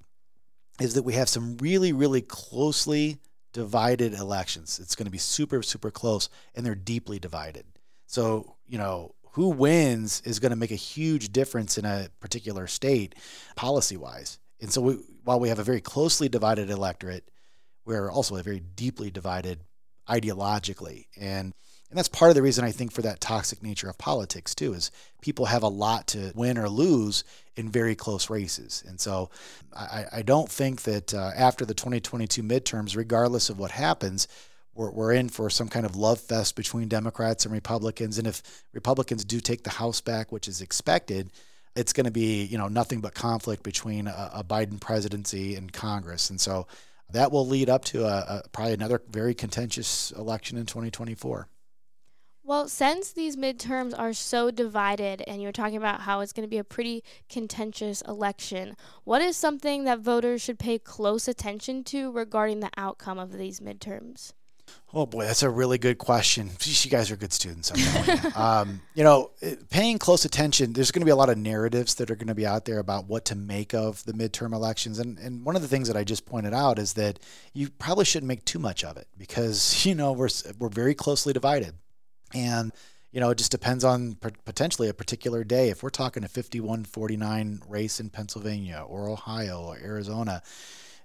is 0.81 0.95
that 0.95 1.03
we 1.03 1.15
have 1.15 1.29
some 1.29 1.57
really, 1.59 1.93
really 1.93 2.21
closely 2.21 3.19
divided 3.53 4.13
elections. 4.13 4.79
It's 4.79 4.95
going 4.95 5.07
to 5.07 5.11
be 5.11 5.19
super, 5.19 5.63
super 5.63 5.91
close, 5.91 6.29
and 6.55 6.65
they're 6.65 6.75
deeply 6.75 7.19
divided. 7.19 7.65
So, 8.07 8.57
you 8.67 8.79
know, 8.79 9.15
who 9.33 9.49
wins 9.49 10.21
is 10.25 10.39
going 10.39 10.51
to 10.51 10.57
make 10.57 10.71
a 10.71 10.77
huge 10.77 11.33
difference 11.33 11.79
in 11.79 11.85
a 11.85 12.09
particular 12.21 12.67
state 12.67 13.15
policy 13.55 13.97
wise. 13.97 14.39
And 14.61 14.73
so, 14.73 14.81
we, 14.81 14.95
while 15.25 15.41
we 15.41 15.49
have 15.49 15.59
a 15.59 15.65
very 15.65 15.81
closely 15.81 16.29
divided 16.29 16.71
electorate, 16.71 17.31
we're 17.85 18.11
also 18.11 18.37
a 18.37 18.43
very 18.43 18.61
deeply 18.61 19.11
divided 19.11 19.61
ideologically. 20.09 21.07
And 21.19 21.55
and 21.91 21.97
that's 21.97 22.09
part 22.09 22.31
of 22.31 22.35
the 22.35 22.43
reason 22.43 22.65
I 22.65 22.73
think 22.73 22.93
for 22.93 23.03
that 23.03 23.21
toxic 23.21 23.63
nature 23.63 23.89
of 23.89 23.97
politics 23.97 24.55
too 24.55 24.73
is 24.75 24.91
people 25.21 25.47
have 25.47 25.63
a 25.63 25.69
lot 25.69 26.09
to 26.09 26.33
win 26.35 26.59
or 26.59 26.69
lose 26.69 27.23
in 27.55 27.69
very 27.69 27.95
close 27.95 28.29
races. 28.29 28.83
And 28.87 29.01
so 29.01 29.31
I, 29.75 30.05
I 30.13 30.23
don't 30.23 30.51
think 30.51 30.83
that 30.83 31.15
uh, 31.15 31.31
after 31.37 31.65
the 31.65 31.75
2022 31.75 32.43
midterms, 32.43 32.97
regardless 32.97 33.51
of 33.51 33.59
what 33.59 33.71
happens, 33.71 34.27
we're, 34.75 34.91
we're 34.91 35.13
in 35.13 35.29
for 35.29 35.49
some 35.49 35.69
kind 35.69 35.87
of 35.87 35.97
love 35.97 36.21
fest 36.21 36.57
between 36.57 36.89
Democrats 36.89 37.45
and 37.45 37.55
Republicans. 37.55 38.19
And 38.19 38.27
if 38.27 38.43
Republicans 38.73 39.25
do 39.25 39.41
take 39.41 39.63
the 39.63 39.71
House 39.71 40.01
back, 40.01 40.33
which 40.33 40.49
is 40.49 40.61
expected, 40.61 41.31
it's 41.77 41.93
going 41.93 42.07
to 42.07 42.11
be 42.11 42.45
you 42.45 42.59
know 42.59 42.69
nothing 42.69 43.01
but 43.01 43.15
conflict 43.15 43.63
between 43.63 44.07
a, 44.07 44.31
a 44.35 44.45
Biden 44.45 44.81
presidency 44.81 45.55
and 45.55 45.73
Congress. 45.73 46.31
And 46.31 46.41
so 46.41 46.67
that 47.11 47.31
will 47.31 47.47
lead 47.47 47.71
up 47.71 47.85
to 47.87 48.05
a, 48.05 48.43
a, 48.45 48.49
probably 48.51 48.75
another 48.75 49.01
very 49.09 49.35
contentious 49.35 50.11
election 50.13 50.59
in 50.59 50.67
2024. 50.67 51.49
Well, 52.47 52.69
since 52.69 53.11
these 53.11 53.37
midterms 53.37 53.93
are 53.99 54.13
so 54.13 54.53
divided, 54.53 55.21
and 55.27 55.43
you're 55.43 55.51
talking 55.51 55.77
about 55.77 56.03
how 56.03 56.21
it's 56.21 56.33
going 56.33 56.47
to 56.47 56.49
be 56.49 56.59
a 56.59 56.65
pretty 56.65 57.03
contentious 57.29 58.03
election, 58.03 58.77
what 59.03 59.21
is 59.21 59.37
something 59.37 59.83
that 59.83 59.99
voters 59.99 60.43
should 60.43 60.61
pay 60.61 60.79
close 60.79 61.27
attention 61.27 61.83
to 61.85 62.13
regarding 62.13 62.61
the 62.61 62.71
outcome 62.77 63.19
of 63.19 63.37
these 63.37 63.59
midterms? 63.59 64.33
Oh 64.95 65.07
boy, 65.07 65.25
that's 65.25 65.43
a 65.43 65.51
really 65.51 65.77
good 65.77 65.99
question. 65.99 66.51
You 66.65 66.91
guys 66.91 67.11
are 67.11 67.17
good 67.17 67.33
students. 67.33 67.73
Um, 68.37 68.81
you 68.95 69.03
know, 69.03 69.33
paying 69.71 69.99
close 69.99 70.25
attention. 70.25 70.73
There's 70.73 70.93
going 70.93 71.01
to 71.01 71.07
be 71.07 71.11
a 71.11 71.17
lot 71.17 71.31
of 71.31 71.39
narratives 71.39 71.97
that 71.97 72.13
are 72.13 72.17
going 72.17 72.29
to 72.29 72.35
be 72.35 72.47
out 72.47 72.65
there 72.65 72.79
about 72.79 73.09
what 73.09 73.25
to 73.27 73.35
make 73.35 73.75
of 73.75 74.05
the 74.05 74.13
midterm 74.13 74.53
elections, 74.53 75.01
and 75.01 75.19
and 75.19 75.45
one 75.45 75.57
of 75.57 75.63
the 75.63 75.69
things 75.69 75.89
that 75.89 75.97
I 75.97 76.05
just 76.05 76.27
pointed 76.27 76.55
out 76.55 76.79
is 76.79 76.93
that 76.93 77.19
you 77.55 77.71
probably 77.71 78.05
shouldn't 78.05 78.29
make 78.29 78.45
too 78.45 78.61
much 78.61 78.85
of 78.85 78.97
it 78.99 79.09
because 79.19 79.85
you 79.87 79.97
know 79.97 80.13
we're 80.13 80.29
we're 80.61 80.69
very 80.69 80.95
closely 80.95 81.33
divided, 81.33 81.75
and 82.37 82.73
you 83.13 83.21
know, 83.21 83.31
it 83.31 83.39
just 83.39 83.51
depends 83.51 83.83
on 83.83 84.17
potentially 84.45 84.91
a 84.91 84.95
particular 84.95 85.43
day. 85.43 85.71
If 85.71 85.83
we're 85.83 85.89
talking 85.89 86.23
a 86.23 86.29
51 86.29 86.85
49 86.85 87.63
race 87.67 87.99
in 87.99 88.11
Pennsylvania 88.11 88.85
or 88.87 89.09
Ohio 89.09 89.63
or 89.63 89.79
Arizona, 89.79 90.43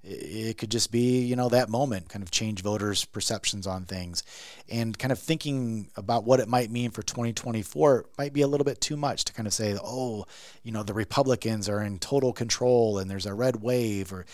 it 0.04 0.58
could 0.58 0.72
just 0.72 0.92
be 0.92 1.22
you 1.22 1.36
know 1.36 1.50
that 1.50 1.70
moment 1.70 2.10
kind 2.10 2.24
of 2.24 2.32
change 2.32 2.64
voters 2.64 3.06
perceptions 3.06 3.68
on 3.68 3.86
things 3.86 4.24
and 4.68 4.98
kind 4.98 5.12
of 5.12 5.20
thinking 5.20 5.92
about 5.96 6.24
what 6.24 6.40
it 6.40 6.48
might 6.48 6.72
mean 6.72 6.90
for 6.90 7.04
2024 7.04 8.08
might 8.18 8.34
be 8.34 8.42
a 8.42 8.48
little 8.48 8.66
bit 8.66 8.82
too 8.82 8.98
much 8.98 9.26
to 9.26 9.34
kind 9.34 9.46
of 9.46 9.54
say 9.54 9.78
oh 9.84 10.26
you 10.64 10.72
know 10.72 10.82
the 10.82 10.94
republicans 10.94 11.70
are 11.70 11.84
in 11.84 12.00
total 12.00 12.34
control 12.34 12.98
and 12.98 13.12
there's 13.12 13.28
a 13.28 13.34
red 13.34 13.58
wave 13.62 14.12
or 14.12 14.26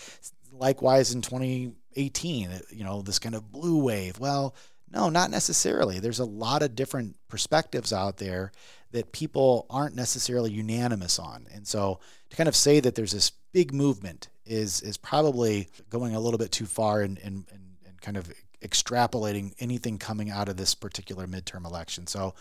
likewise 0.52 1.12
in 1.12 1.20
2018 1.20 2.50
you 2.70 2.84
know 2.84 3.02
this 3.02 3.18
kind 3.18 3.34
of 3.34 3.52
blue 3.52 3.82
wave 3.82 4.18
well 4.18 4.54
no 4.92 5.08
not 5.08 5.30
necessarily 5.30 5.98
there's 5.98 6.18
a 6.18 6.24
lot 6.24 6.62
of 6.62 6.74
different 6.74 7.16
perspectives 7.28 7.92
out 7.92 8.18
there 8.18 8.52
that 8.90 9.12
people 9.12 9.66
aren't 9.68 9.94
necessarily 9.94 10.50
unanimous 10.50 11.18
on 11.18 11.46
and 11.54 11.66
so 11.66 12.00
to 12.30 12.36
kind 12.36 12.48
of 12.48 12.56
say 12.56 12.80
that 12.80 12.94
there's 12.94 13.12
this 13.12 13.32
big 13.52 13.72
movement 13.72 14.28
is 14.46 14.80
is 14.80 14.96
probably 14.96 15.68
going 15.90 16.14
a 16.14 16.20
little 16.20 16.38
bit 16.38 16.52
too 16.52 16.66
far 16.66 17.02
and 17.02 17.18
and, 17.18 17.46
and, 17.52 17.62
and 17.86 18.00
kind 18.00 18.16
of 18.16 18.32
extrapolating 18.62 19.54
anything 19.60 19.98
coming 19.98 20.30
out 20.30 20.48
of 20.48 20.56
this 20.56 20.74
particular 20.74 21.26
midterm 21.26 21.64
election. 21.64 22.06
So, 22.06 22.34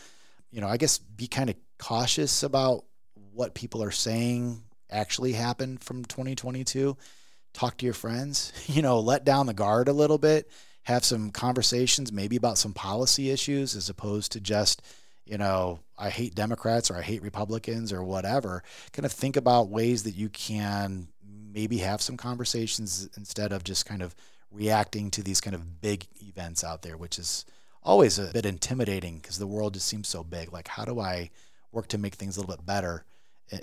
you 0.52 0.62
know, 0.62 0.68
I 0.68 0.78
guess 0.78 0.98
be 0.98 1.28
kind 1.28 1.50
of 1.50 1.56
cautious 1.78 2.44
about 2.44 2.86
what 3.34 3.54
people 3.54 3.84
are 3.84 3.92
saying 3.92 4.64
actually 4.90 5.34
happened 5.34 5.84
from 5.84 6.06
2022. 6.06 6.98
Talk 7.54 7.78
to 7.78 7.86
your 7.86 7.94
friends, 7.94 8.52
you 8.68 8.82
know, 8.82 9.00
let 9.00 9.26
down 9.26 9.46
the 9.46 9.54
guard 9.54 9.88
a 9.88 9.94
little 9.94 10.18
bit, 10.18 10.50
have 10.88 11.04
some 11.04 11.32
conversations 11.32 12.14
maybe 12.14 12.38
about 12.38 12.58
some 12.58 12.72
policy 12.72 13.30
issues 13.30 13.76
as 13.76 13.90
opposed 13.90 14.32
to 14.32 14.40
just, 14.40 14.82
you 15.26 15.38
know, 15.38 15.80
I 15.98 16.10
hate 16.10 16.34
Democrats 16.34 16.90
or 16.90 16.96
I 16.96 17.02
hate 17.02 17.22
Republicans 17.22 17.92
or 17.92 18.06
whatever. 18.06 18.64
Kind 18.94 19.06
of 19.06 19.12
think 19.12 19.36
about 19.36 19.68
ways 19.68 20.04
that 20.04 20.16
you 20.16 20.30
can 20.30 21.10
maybe 21.54 21.80
have 21.80 22.02
some 22.02 22.16
conversations 22.16 23.10
instead 23.18 23.52
of 23.52 23.66
just 23.66 23.86
kind 23.86 24.02
of 24.02 24.16
reacting 24.50 25.12
to 25.12 25.22
these 25.22 25.42
kind 25.42 25.54
of 25.54 25.82
big 25.82 26.06
events 26.22 26.64
out 26.64 26.84
there, 26.84 26.96
which 26.96 27.20
is 27.20 27.44
always 27.84 28.18
a 28.18 28.32
bit 28.32 28.46
intimidating 28.46 29.18
because 29.18 29.40
the 29.40 29.46
world 29.46 29.74
just 29.74 29.88
seems 29.88 30.08
so 30.08 30.24
big. 30.24 30.54
Like, 30.54 30.70
how 30.70 30.86
do 30.86 31.02
I 31.02 31.32
work 31.74 31.90
to 31.90 31.98
make 31.98 32.16
things 32.16 32.38
a 32.38 32.40
little 32.40 32.56
bit 32.56 32.66
better 32.66 33.04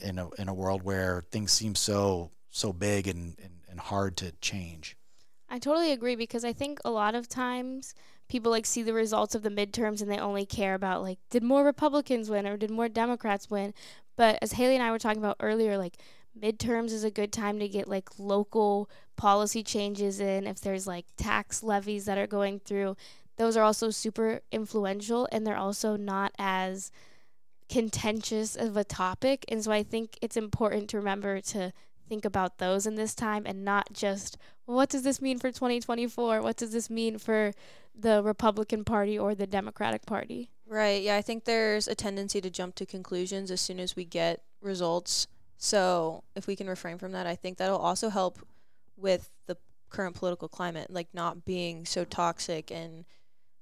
in 0.03 0.19
a, 0.19 0.29
in 0.33 0.51
a 0.51 0.55
world 0.55 0.83
where 0.83 1.25
things 1.31 1.53
seem 1.53 1.75
so 1.75 2.33
so 2.51 2.71
big 2.71 3.09
and, 3.09 3.35
and, 3.43 3.61
and 3.71 3.81
hard 3.81 4.19
to 4.19 4.33
change? 4.43 4.99
I 5.55 5.61
totally 5.61 5.93
agree 5.93 6.17
because 6.17 6.45
I 6.45 6.53
think 6.53 6.81
a 6.85 6.91
lot 6.91 7.15
of 7.15 7.29
times 7.29 7.95
people 8.29 8.51
like 8.51 8.67
see 8.67 8.83
the 8.83 8.93
results 8.93 9.37
of 9.37 9.43
the 9.43 9.51
midterms 9.51 10.03
and 10.03 10.11
they 10.11 10.19
only 10.19 10.45
care 10.45 10.75
about 10.75 11.01
like 11.01 11.21
did 11.31 11.45
more 11.45 11.63
Republicans 11.63 12.29
win 12.29 12.45
or 12.45 12.57
did 12.57 12.73
more 12.73 12.89
Democrats 12.89 13.49
win. 13.49 13.73
But 14.17 14.37
as 14.43 14.55
Hailey 14.55 14.75
and 14.75 14.83
I 14.83 14.91
were 14.91 14.99
talking 14.99 15.23
about 15.23 15.37
earlier, 15.39 15.79
like 15.79 15.99
midterms 16.37 16.91
is 16.91 17.05
a 17.05 17.11
good 17.11 17.33
time 17.33 17.61
to 17.61 17.69
get 17.69 17.87
like 17.87 18.09
local 18.19 18.91
policy 19.15 19.63
changes 19.63 20.19
in 20.19 20.49
if 20.49 20.61
there's 20.61 20.89
like 20.89 21.07
tax 21.17 21.63
levies 21.63 22.05
that 22.07 22.19
are 22.19 22.27
going 22.27 22.59
through 22.59 22.97
those 23.37 23.57
are 23.57 23.63
also 23.63 23.91
super 23.91 24.41
influential 24.51 25.29
and 25.31 25.47
they're 25.47 25.57
also 25.57 25.95
not 25.95 26.33
as 26.37 26.91
contentious 27.69 28.57
of 28.57 28.77
a 28.77 28.83
topic 28.83 29.45
and 29.47 29.63
so 29.63 29.71
i 29.71 29.85
think 29.85 30.19
it's 30.21 30.37
important 30.37 30.91
to 30.91 30.97
remember 30.97 31.41
to 31.41 31.73
think 32.09 32.25
about 32.25 32.59
those 32.59 32.87
in 32.87 32.95
this 32.95 33.15
time 33.15 33.45
and 33.47 33.65
not 33.65 33.93
just 33.93 34.37
what 34.67 34.89
does 34.89 35.03
this 35.03 35.21
mean 35.21 35.39
for 35.39 35.51
2024 35.51 36.43
what 36.43 36.57
does 36.57 36.73
this 36.73 36.89
mean 36.89 37.19
for 37.19 37.53
the 37.95 38.23
republican 38.23 38.85
party 38.85 39.19
or 39.19 39.35
the 39.35 39.47
democratic 39.47 40.05
party 40.07 40.51
right 40.67 41.03
yeah 41.03 41.17
i 41.17 41.23
think 41.23 41.45
there's 41.45 41.89
a 41.89 41.95
tendency 41.95 42.41
to 42.41 42.51
jump 42.51 42.75
to 42.75 42.85
conclusions 42.85 43.51
as 43.51 43.61
soon 43.61 43.79
as 43.79 43.97
we 43.97 44.05
get 44.05 44.43
results 44.61 45.27
so 45.65 46.25
if 46.35 46.47
we 46.47 46.57
can 46.57 46.67
refrain 46.67 46.99
from 46.99 47.13
that, 47.13 47.27
I 47.27 47.37
think 47.37 47.59
that'll 47.59 47.79
also 47.79 48.09
help 48.11 48.39
with 48.97 49.31
the 49.47 49.57
current 49.89 50.15
political 50.15 50.49
climate, 50.49 50.91
like 50.91 51.09
not 51.15 51.45
being 51.45 51.87
so 51.87 52.05
toxic 52.05 52.71
and 52.71 53.07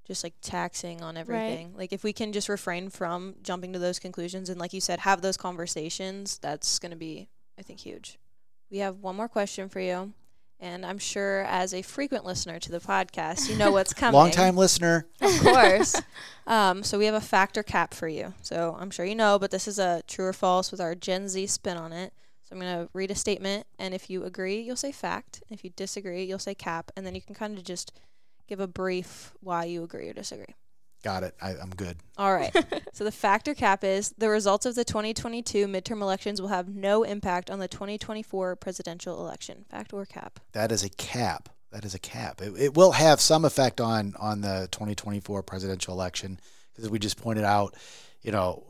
just 0.05 0.23
like 0.23 0.33
taxing 0.41 1.01
on 1.01 1.15
everything. 1.15 1.67
Right. 1.67 1.77
Like 1.77 1.93
if 1.93 2.03
we 2.03 2.11
can 2.11 2.33
just 2.33 2.49
refrain 2.49 2.89
from 2.89 3.35
jumping 3.41 3.71
to 3.71 3.79
those 3.79 3.99
conclusions 3.99 4.49
and 4.49 4.59
like 4.59 4.73
you 4.73 4.81
said, 4.81 4.99
have 4.99 5.21
those 5.21 5.37
conversations, 5.37 6.39
that's 6.39 6.77
going 6.79 6.89
to 6.91 6.97
be 6.97 7.29
I 7.57 7.61
think 7.61 7.79
huge. 7.79 8.19
We 8.73 8.79
have 8.79 9.03
one 9.03 9.15
more 9.15 9.29
question 9.29 9.69
for 9.69 9.79
you. 9.79 10.13
And 10.59 10.83
I'm 10.83 10.97
sure 10.97 11.41
as 11.43 11.75
a 11.75 11.83
frequent 11.83 12.25
listener 12.25 12.57
to 12.57 12.71
the 12.71 12.79
podcast, 12.79 13.47
you 13.47 13.55
know 13.55 13.69
what's 13.69 13.93
coming. 13.93 14.15
Long 14.15 14.31
time 14.31 14.57
listener. 14.57 15.05
Of 15.21 15.39
course. 15.41 16.01
um, 16.47 16.81
so 16.81 16.97
we 16.97 17.05
have 17.05 17.13
a 17.13 17.21
fact 17.21 17.55
or 17.55 17.61
cap 17.61 17.93
for 17.93 18.07
you. 18.07 18.33
So 18.41 18.75
I'm 18.79 18.89
sure 18.89 19.05
you 19.05 19.13
know, 19.13 19.37
but 19.37 19.51
this 19.51 19.67
is 19.67 19.77
a 19.77 20.01
true 20.07 20.25
or 20.25 20.33
false 20.33 20.71
with 20.71 20.81
our 20.81 20.95
Gen 20.95 21.29
Z 21.29 21.45
spin 21.47 21.77
on 21.77 21.93
it. 21.93 22.13
So 22.41 22.55
I'm 22.55 22.61
going 22.61 22.75
to 22.75 22.89
read 22.93 23.11
a 23.11 23.15
statement, 23.15 23.67
and 23.77 23.93
if 23.93 24.09
you 24.09 24.23
agree, 24.23 24.59
you'll 24.59 24.75
say 24.75 24.91
fact. 24.91 25.43
If 25.51 25.63
you 25.63 25.69
disagree, 25.75 26.23
you'll 26.23 26.39
say 26.39 26.55
cap, 26.55 26.89
and 26.97 27.05
then 27.05 27.13
you 27.13 27.21
can 27.21 27.35
kind 27.35 27.55
of 27.55 27.63
just 27.63 27.93
give 28.47 28.59
a 28.59 28.67
brief 28.67 29.33
why 29.39 29.65
you 29.65 29.83
agree 29.83 30.09
or 30.09 30.13
disagree. 30.13 30.55
Got 31.03 31.23
it. 31.23 31.35
I, 31.41 31.51
am 31.51 31.69
good. 31.75 31.97
All 32.17 32.33
right. 32.33 32.55
so 32.93 33.03
the 33.03 33.11
factor 33.11 33.53
cap 33.53 33.83
is 33.83 34.13
the 34.17 34.29
results 34.29 34.65
of 34.65 34.75
the 34.75 34.85
2022 34.85 35.67
midterm 35.67 36.01
elections 36.01 36.41
will 36.41 36.47
have 36.47 36.69
no 36.69 37.03
impact 37.03 37.51
on 37.51 37.59
the 37.59 37.67
2024 37.67 38.55
presidential 38.55 39.19
election. 39.19 39.65
Fact 39.69 39.93
or 39.93 40.05
cap? 40.05 40.39
That 40.53 40.71
is 40.71 40.83
a 40.83 40.89
cap. 40.89 41.49
That 41.71 41.83
is 41.83 41.93
a 41.93 41.99
cap. 41.99 42.41
It, 42.41 42.53
it 42.57 42.77
will 42.77 42.93
have 42.93 43.19
some 43.19 43.43
effect 43.43 43.81
on 43.81 44.15
on 44.17 44.41
the 44.41 44.69
2024 44.71 45.43
presidential 45.43 45.93
election 45.93 46.39
because 46.73 46.89
we 46.89 46.99
just 46.99 47.21
pointed 47.21 47.43
out, 47.43 47.75
you 48.21 48.31
know, 48.31 48.63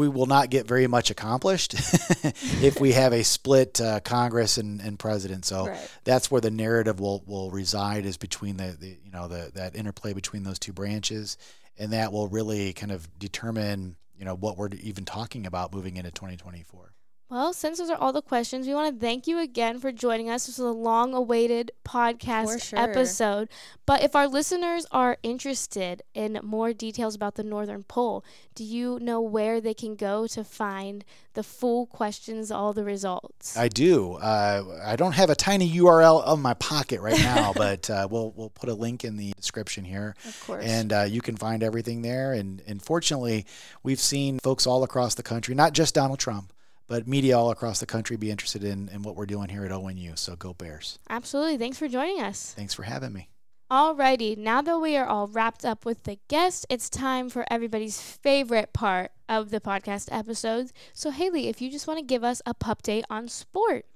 we 0.00 0.08
will 0.08 0.24
not 0.24 0.48
get 0.48 0.66
very 0.66 0.86
much 0.86 1.10
accomplished 1.10 1.74
if 2.62 2.80
we 2.80 2.92
have 2.92 3.12
a 3.12 3.22
split 3.22 3.78
uh, 3.82 4.00
Congress 4.00 4.56
and, 4.56 4.80
and 4.80 4.98
president. 4.98 5.44
So 5.44 5.66
right. 5.66 5.90
that's 6.04 6.30
where 6.30 6.40
the 6.40 6.50
narrative 6.50 7.00
will, 7.00 7.22
will 7.26 7.50
reside 7.50 8.06
is 8.06 8.16
between 8.16 8.56
the, 8.56 8.74
the 8.80 8.98
you 9.04 9.10
know 9.10 9.28
the 9.28 9.50
that 9.56 9.76
interplay 9.76 10.14
between 10.14 10.42
those 10.42 10.58
two 10.58 10.72
branches, 10.72 11.36
and 11.76 11.92
that 11.92 12.14
will 12.14 12.28
really 12.28 12.72
kind 12.72 12.92
of 12.92 13.06
determine 13.18 13.96
you 14.16 14.24
know 14.24 14.34
what 14.34 14.56
we're 14.56 14.70
even 14.80 15.04
talking 15.04 15.44
about 15.44 15.74
moving 15.74 15.98
into 15.98 16.10
2024. 16.10 16.94
Well, 17.30 17.52
since 17.52 17.78
those 17.78 17.90
are 17.90 17.96
all 17.96 18.12
the 18.12 18.22
questions, 18.22 18.66
we 18.66 18.74
want 18.74 18.92
to 18.92 19.00
thank 19.00 19.28
you 19.28 19.38
again 19.38 19.78
for 19.78 19.92
joining 19.92 20.28
us. 20.28 20.46
This 20.46 20.58
is 20.58 20.64
a 20.64 20.72
long 20.72 21.14
awaited 21.14 21.70
podcast 21.84 22.70
sure. 22.70 22.78
episode. 22.80 23.48
But 23.86 24.02
if 24.02 24.16
our 24.16 24.26
listeners 24.26 24.84
are 24.90 25.16
interested 25.22 26.02
in 26.12 26.40
more 26.42 26.72
details 26.72 27.14
about 27.14 27.36
the 27.36 27.44
Northern 27.44 27.84
Poll, 27.84 28.24
do 28.56 28.64
you 28.64 28.98
know 29.00 29.20
where 29.20 29.60
they 29.60 29.74
can 29.74 29.94
go 29.94 30.26
to 30.26 30.42
find 30.42 31.04
the 31.34 31.44
full 31.44 31.86
questions, 31.86 32.50
all 32.50 32.72
the 32.72 32.82
results? 32.82 33.56
I 33.56 33.68
do. 33.68 34.14
Uh, 34.14 34.80
I 34.84 34.96
don't 34.96 35.12
have 35.12 35.30
a 35.30 35.36
tiny 35.36 35.70
URL 35.70 36.26
on 36.26 36.42
my 36.42 36.54
pocket 36.54 37.00
right 37.00 37.20
now, 37.20 37.52
but 37.56 37.88
uh, 37.88 38.08
we'll, 38.10 38.32
we'll 38.32 38.50
put 38.50 38.68
a 38.68 38.74
link 38.74 39.04
in 39.04 39.16
the 39.16 39.34
description 39.36 39.84
here. 39.84 40.16
Of 40.24 40.44
course. 40.48 40.64
And 40.66 40.92
uh, 40.92 41.02
you 41.02 41.20
can 41.20 41.36
find 41.36 41.62
everything 41.62 42.02
there. 42.02 42.32
And, 42.32 42.60
and 42.66 42.82
fortunately, 42.82 43.46
we've 43.84 44.00
seen 44.00 44.40
folks 44.40 44.66
all 44.66 44.82
across 44.82 45.14
the 45.14 45.22
country, 45.22 45.54
not 45.54 45.74
just 45.74 45.94
Donald 45.94 46.18
Trump 46.18 46.52
but 46.90 47.06
media 47.06 47.38
all 47.38 47.52
across 47.52 47.78
the 47.78 47.86
country 47.86 48.16
be 48.16 48.32
interested 48.32 48.64
in, 48.64 48.88
in 48.88 49.02
what 49.02 49.14
we're 49.14 49.24
doing 49.24 49.48
here 49.48 49.64
at 49.64 49.70
ONU. 49.70 50.18
So 50.18 50.34
go 50.34 50.52
Bears. 50.52 50.98
Absolutely. 51.08 51.56
Thanks 51.56 51.78
for 51.78 51.86
joining 51.86 52.20
us. 52.20 52.52
Thanks 52.56 52.74
for 52.74 52.82
having 52.82 53.12
me. 53.12 53.28
Alrighty, 53.70 54.36
now 54.36 54.60
that 54.62 54.78
we 54.80 54.96
are 54.96 55.06
all 55.06 55.28
wrapped 55.28 55.64
up 55.64 55.84
with 55.84 56.02
the 56.02 56.18
guest, 56.26 56.66
it's 56.68 56.90
time 56.90 57.28
for 57.28 57.44
everybody's 57.48 58.00
favorite 58.00 58.72
part 58.72 59.12
of 59.28 59.50
the 59.50 59.60
podcast 59.60 60.08
episodes. 60.10 60.72
So, 60.92 61.10
Hailey, 61.12 61.46
if 61.46 61.60
you 61.60 61.70
just 61.70 61.86
want 61.86 62.00
to 62.00 62.04
give 62.04 62.24
us 62.24 62.42
a 62.44 62.52
pup 62.52 62.82
date 62.82 63.04
on 63.08 63.28
sport. 63.28 63.86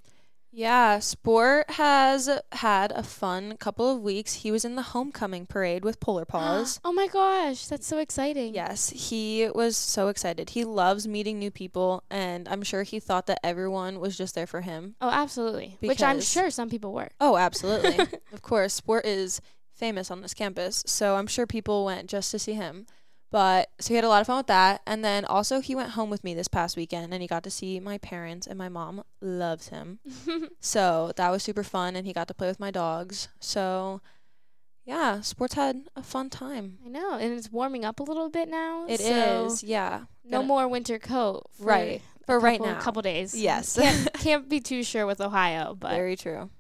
Yeah, 0.57 1.01
Sport 1.01 1.69
has 1.73 2.31
had 2.53 2.93
a 2.93 3.03
fun 3.03 3.57
couple 3.57 3.91
of 3.91 4.01
weeks. 4.03 4.35
He 4.35 4.53
was 4.53 4.65
in 4.65 4.77
the 4.77 4.83
homecoming 4.83 5.47
parade 5.47 5.85
with 5.85 5.99
Polar 5.99 6.25
Paws. 6.29 6.79
oh 6.85 6.93
my 6.93 7.09
gosh, 7.09 7.67
that's 7.67 7.87
so 7.89 7.99
exciting. 7.99 8.55
Yes, 8.55 8.91
he 8.91 9.49
was 9.53 9.77
so 9.77 10.07
excited. 10.07 10.51
He 10.51 10.65
loves 10.65 11.09
meeting 11.09 11.41
new 11.41 11.51
people, 11.51 12.05
and 12.09 12.49
I'm 12.49 12.63
sure 12.63 12.85
he 12.85 13.01
thought 13.01 13.27
that 13.27 13.41
everyone 13.43 13.99
was 13.99 14.17
just 14.17 14.37
there 14.37 14.47
for 14.47 14.61
him. 14.61 14.95
Oh, 15.01 15.11
absolutely. 15.11 15.77
Which 15.81 16.05
I'm 16.05 16.21
sure 16.21 16.51
some 16.51 16.71
people 16.71 16.93
were. 16.93 17.11
Oh, 17.21 17.37
absolutely. 17.37 17.99
of 18.33 18.43
course, 18.43 18.75
Sport 18.75 19.05
is 19.07 19.41
famous 19.73 20.09
on 20.09 20.21
this 20.21 20.35
campus, 20.35 20.85
so 20.87 21.17
I'm 21.17 21.27
sure 21.27 21.47
people 21.49 21.85
went 21.85 22.09
just 22.09 22.31
to 22.31 22.39
see 22.39 22.53
him. 22.53 22.87
But 23.35 23.71
so 23.81 23.89
he 23.89 23.97
had 23.97 24.05
a 24.05 24.09
lot 24.09 24.21
of 24.21 24.29
fun 24.29 24.37
with 24.37 24.47
that. 24.47 24.81
And 24.87 25.05
then 25.05 25.25
also 25.25 25.61
he 25.61 25.75
went 25.75 25.91
home 25.91 26.09
with 26.09 26.23
me 26.23 26.35
this 26.35 26.47
past 26.47 26.77
weekend 26.77 27.13
and 27.13 27.21
he 27.21 27.27
got 27.27 27.43
to 27.43 27.51
see 27.51 27.81
my 27.81 27.99
parents 27.99 28.47
and 28.47 28.57
my 28.57 28.69
mom 28.69 29.03
loves 29.21 29.71
him. 29.71 29.99
so 30.61 31.11
that 31.17 31.31
was 31.31 31.43
super 31.43 31.65
fun 31.65 31.97
and 31.97 32.07
he 32.07 32.13
got 32.13 32.29
to 32.29 32.35
play 32.35 32.47
with 32.47 32.61
my 32.61 32.71
dogs. 32.71 33.27
So 33.41 34.01
yeah, 34.85 35.21
sports 35.23 35.55
had 35.55 35.89
a 35.97 36.03
fun 36.05 36.31
time. 36.31 36.79
I 36.87 36.91
know, 36.91 37.15
and 37.15 37.33
it's 37.33 37.51
warming 37.51 37.85
up 37.85 37.99
a 37.99 38.05
little 38.05 38.29
bit 38.31 38.49
now. 38.49 38.85
It 38.87 39.01
is, 39.01 39.61
so 39.61 39.67
yeah. 39.67 40.05
No 40.25 40.39
Gonna- 40.39 40.47
more 40.47 40.69
winter 40.69 41.01
coat. 41.01 41.47
For 41.59 41.65
Right. 41.65 42.03
a 42.23 42.25
For 42.27 42.39
right 42.39 42.59
couple- 42.61 42.73
now. 42.75 42.81
couple 42.81 43.03
days. 43.03 43.35
Yes. 43.35 43.77
Can't, 43.77 44.13
can't 44.21 44.49
be 44.49 44.61
too 44.61 44.85
sure 44.85 45.07
with 45.07 45.21
Ohio, 45.21 45.75
but 45.75 45.91
Very 45.91 46.15
true. 46.17 46.51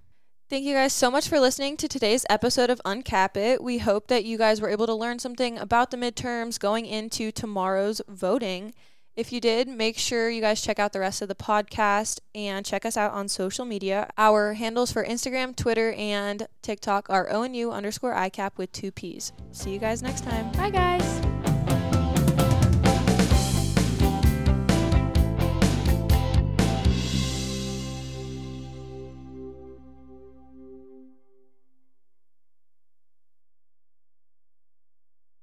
Thank 0.51 0.65
you 0.65 0.75
guys 0.75 0.93
so 0.93 1.11
much 1.11 1.29
for 1.29 1.41
listening 1.41 1.77
to 1.79 1.89
today's 1.89 2.27
episode 2.29 2.69
of 2.69 2.81
Uncap 2.85 3.37
It. 3.37 3.63
We 3.65 3.79
hope 3.79 4.09
that 4.09 4.25
you 4.25 4.37
guys 4.37 4.61
were 4.61 4.69
able 4.69 4.87
to 4.87 4.95
learn 4.95 5.19
something 5.19 5.59
about 5.59 5.91
the 5.91 5.97
midterms 5.97 6.61
going 6.61 6.85
into 6.85 7.33
tomorrow's 7.33 8.03
voting. 8.09 8.75
If 9.17 9.33
you 9.33 9.41
did, 9.41 9.69
make 9.69 9.97
sure 9.97 10.29
you 10.29 10.43
guys 10.43 10.61
check 10.61 10.79
out 10.79 10.93
the 10.93 11.01
rest 11.01 11.23
of 11.23 11.29
the 11.29 11.35
podcast 11.35 12.21
and 12.35 12.67
check 12.67 12.85
us 12.85 12.97
out 12.97 13.13
on 13.13 13.29
social 13.29 13.65
media. 13.65 14.11
Our 14.19 14.55
handles 14.55 14.93
for 14.93 15.05
Instagram, 15.05 15.57
Twitter, 15.57 15.93
and 15.93 16.47
TikTok 16.63 17.09
are 17.09 17.29
ONU 17.29 17.73
underscore 17.73 18.15
ICAPP 18.15 18.59
with 18.59 18.71
two 18.73 18.93
P's. 18.93 19.33
See 19.51 19.71
you 19.71 19.79
guys 19.79 20.03
next 20.03 20.25
time. 20.25 20.53
bye 20.53 20.71
guys. 20.71 21.44